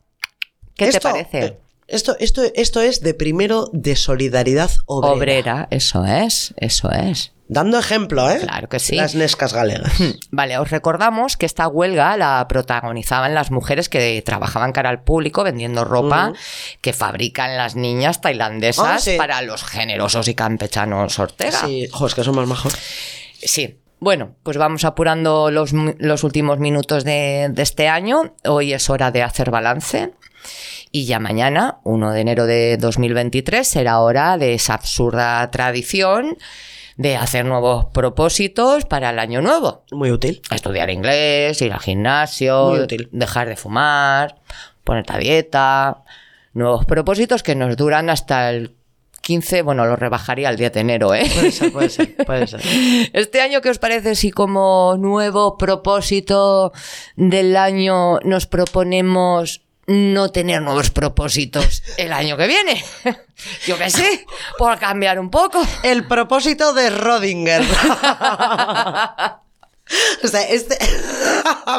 [0.76, 1.46] ¿Qué Esto, te parece?
[1.46, 1.58] eh,
[1.88, 5.14] Esto, esto, esto es de primero de solidaridad obrera.
[5.16, 7.32] Obrera, eso es, eso es.
[7.50, 8.40] Dando ejemplo, ¿eh?
[8.42, 8.96] Claro que sí.
[8.98, 9.94] Las nescas galegas.
[10.32, 15.44] Vale, os recordamos que esta huelga la protagonizaban las mujeres que trabajaban cara al público
[15.44, 16.34] vendiendo ropa
[16.82, 19.16] que fabrican las niñas tailandesas Ah, sí.
[19.18, 21.60] para los generosos y campechanos Ortega.
[21.66, 22.74] sí, jo, es que son más majos.
[23.42, 23.80] Sí.
[24.00, 28.36] Bueno, pues vamos apurando los últimos minutos de, de este año.
[28.46, 30.12] Hoy es hora de hacer balance.
[30.92, 36.38] Y ya mañana, 1 de enero de 2023, será hora de esa absurda tradición
[36.98, 39.84] de hacer nuevos propósitos para el año nuevo.
[39.92, 40.42] Muy útil.
[40.52, 43.08] Estudiar inglés, ir al gimnasio, Muy útil.
[43.12, 44.36] dejar de fumar,
[44.84, 46.04] ponerte a dieta.
[46.54, 48.76] Nuevos propósitos que nos duran hasta el
[49.22, 51.30] 15, bueno, lo rebajaría al 10 de enero, ¿eh?
[51.34, 52.62] Puede ser, puede ser, puede ser.
[53.14, 56.72] Este año, ¿qué os parece si como nuevo propósito
[57.16, 62.84] del año nos proponemos no tener nuevos propósitos el año que viene?
[63.66, 64.26] Yo qué sé,
[64.58, 65.66] por cambiar un poco.
[65.84, 67.64] El propósito de Rodinger.
[70.24, 70.78] o sea, este.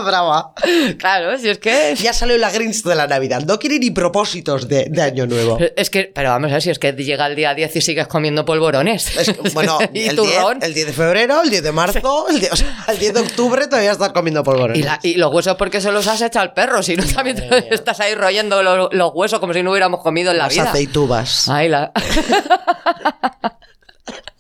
[0.05, 0.53] Brava.
[0.99, 1.95] Claro, si es que...
[1.97, 3.43] Ya salió la Grinch de la Navidad.
[3.47, 5.59] No quiere ni propósitos de, de Año Nuevo.
[5.77, 8.07] Es que, pero vamos a ver si es que llega el día 10 y sigues
[8.07, 9.17] comiendo polvorones.
[9.17, 10.59] Es que, bueno, y el 10, turrón.
[10.63, 13.21] el 10 de febrero, el 10 de marzo, el 10, o sea, el 10 de
[13.21, 14.79] octubre todavía estás comiendo polvorones.
[14.79, 17.37] Y, la- y los huesos porque se los has echado al perro, si no también
[17.37, 20.53] te estás ahí royendo lo- los huesos como si no hubiéramos comido en la Las
[20.55, 20.71] vida.
[20.71, 21.49] aceitubas.
[21.49, 21.93] Ay, la...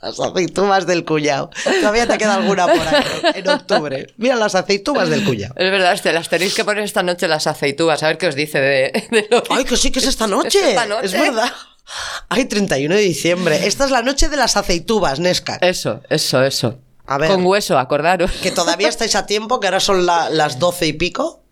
[0.01, 1.51] Las aceitubas del cuñado.
[1.81, 3.05] Todavía te queda alguna por ahí
[3.35, 4.07] en octubre.
[4.17, 5.55] Mira las aceitubas del cuñado.
[5.57, 8.35] Es verdad, este, las tenéis que poner esta noche las aceitubas, a ver qué os
[8.37, 10.59] dice de, de lo que- Ay, que sí, que es esta noche.
[10.61, 11.07] Es esta noche.
[11.07, 11.51] Es verdad.
[12.29, 13.67] Ay, 31 de diciembre.
[13.67, 15.59] Esta es la noche de las aceitubas, Nesca.
[15.63, 16.79] Eso, eso, eso.
[17.07, 17.31] A ver.
[17.31, 18.31] Con hueso, acordaros.
[18.43, 21.43] Que todavía estáis a tiempo, que ahora son la- las 12 y pico.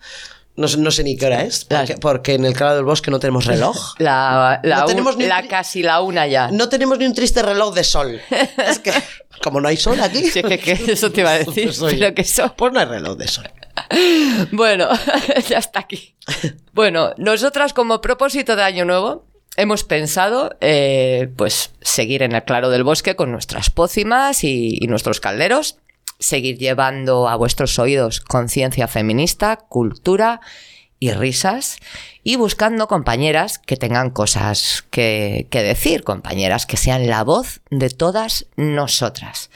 [0.56, 3.10] No, sé- no sé ni qué hora es, porque, porque en el Claro del Bosque
[3.10, 3.76] no tenemos reloj.
[3.98, 6.50] La, la No un- tenemos ni un la casi la una ya.
[6.50, 8.20] No tenemos ni un triste reloj de sol.
[8.66, 8.92] Es que,
[9.42, 10.24] como no hay sol aquí.
[10.30, 11.64] Sí, que, que eso te iba a decir.
[11.64, 12.54] Pues, oye, pero que eso.
[12.56, 13.50] Pues no hay reloj de sol.
[14.52, 14.88] Bueno,
[15.48, 16.16] ya está aquí.
[16.72, 19.26] Bueno, nosotras como propósito de año nuevo
[19.58, 24.86] hemos pensado eh, pues seguir en el claro del bosque con nuestras pócimas y, y
[24.86, 25.76] nuestros calderos,
[26.18, 30.40] seguir llevando a vuestros oídos conciencia feminista, cultura
[30.98, 31.78] y risas
[32.22, 37.90] y buscando compañeras que tengan cosas que, que decir, compañeras que sean la voz de
[37.90, 39.50] todas nosotras.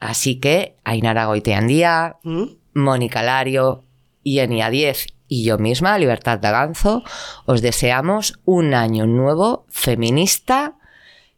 [0.00, 2.44] Así que Ainara Goiteandía, ¿Mm?
[2.74, 3.84] Mónica Lario,
[4.22, 7.02] Ienia 10 y yo misma, Libertad Daganzo,
[7.44, 10.76] os deseamos un año nuevo feminista,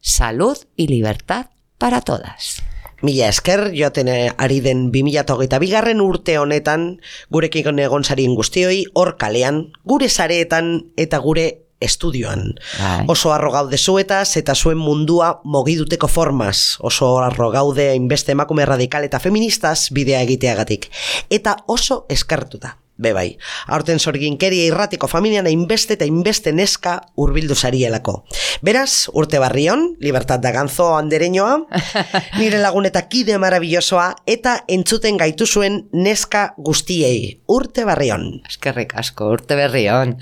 [0.00, 1.46] salud y libertad
[1.78, 2.62] para todas.
[3.02, 7.00] Mila esker, joaten ari den 2008 bigarren urte honetan,
[7.30, 11.46] gurekin egon zarien guztioi, hor kalean, gure sareetan eta gure
[11.80, 12.54] estudioan.
[12.78, 13.06] Bai.
[13.08, 16.76] Oso arro gaude zuetaz eta zuen mundua mogiduteko formaz.
[16.80, 20.90] Oso arro gaude inbeste emakume radikal eta feministaz bidea egiteagatik.
[21.30, 22.76] Eta oso eskartuta.
[23.00, 23.38] Be bai,
[23.72, 28.26] aurten zorginkeria irratiko familian inbeste eta inbeste neska urbildu zarielako.
[28.60, 31.54] Beraz, urte barrion, Libertad da Ganzo andereñoa,
[32.40, 37.40] nire lagun eta kide marabillosoa, eta entzuten gaitu zuen neska guztiei.
[37.48, 38.42] Urte barrion.
[38.48, 40.18] Es que ricasco, urte berrión.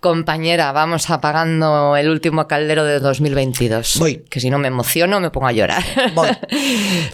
[0.00, 3.96] Compañera, vamos apagando el último caldero de 2022.
[4.00, 4.24] Voy.
[4.28, 5.84] Que si no me emociono me pongo a llorar.
[6.14, 6.28] Voy.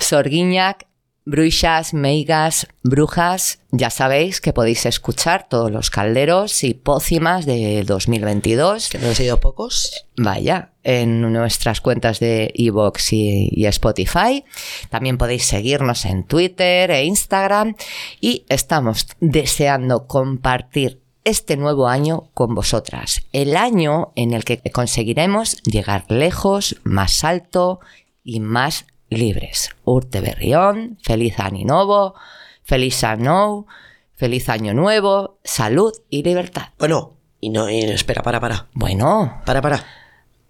[1.25, 8.91] bruixas, meigas, brujas, ya sabéis que podéis escuchar todos los calderos y pócimas de 2022.
[8.91, 10.07] Que no han sido pocos.
[10.17, 14.45] Vaya, en nuestras cuentas de iVoox y, y Spotify.
[14.91, 17.75] También podéis seguirnos en Twitter e Instagram.
[18.21, 23.23] Y estamos deseando compartir este nuevo año con vosotras.
[23.33, 27.81] El año en el que conseguiremos llegar lejos, más alto
[28.23, 29.71] y más libres.
[29.85, 32.15] Urte Berrión, feliz año nuevo,
[32.63, 33.67] feliz año,
[34.15, 36.69] feliz año nuevo, salud y libertad.
[36.79, 38.69] Bueno, y no, y espera, para, para.
[38.73, 39.85] Bueno, Para, para.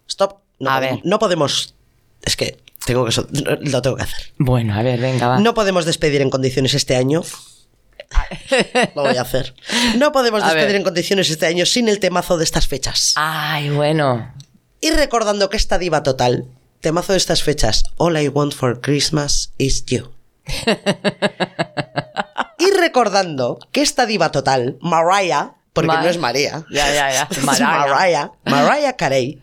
[0.08, 0.38] Stop.
[0.60, 1.06] No A podemos, ver.
[1.10, 1.74] No podemos.
[2.22, 3.12] Es que tengo que.
[3.70, 4.32] Lo tengo que hacer.
[4.38, 5.40] bueno, a ver, venga, va.
[5.40, 7.22] No podemos despedir en condiciones este año.
[8.94, 9.54] Lo voy a hacer.
[9.98, 10.76] No podemos A despedir ver.
[10.76, 13.14] en condiciones este año sin el temazo de estas fechas.
[13.16, 14.32] Ay, bueno.
[14.80, 16.46] Y recordando que esta diva total,
[16.84, 20.12] temazo de estas fechas, All I Want for Christmas is You.
[22.58, 27.28] y recordando que esta diva total, Mariah, porque no es María, Ya, ya, ya.
[27.30, 27.86] es Mariah.
[27.88, 29.40] Mariah, Mariah Carey,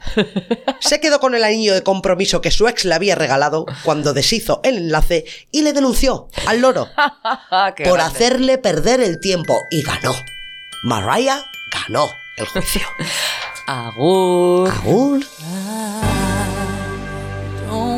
[0.80, 4.62] se quedó con el anillo de compromiso que su ex le había regalado cuando deshizo
[4.64, 6.88] el enlace y le denunció al loro
[7.50, 8.02] por grande.
[8.04, 10.16] hacerle perder el tiempo y ganó.
[10.84, 12.08] Mariah ganó
[12.38, 12.82] el juicio.
[13.68, 14.70] Agur.
[14.84, 16.11] Aún Don't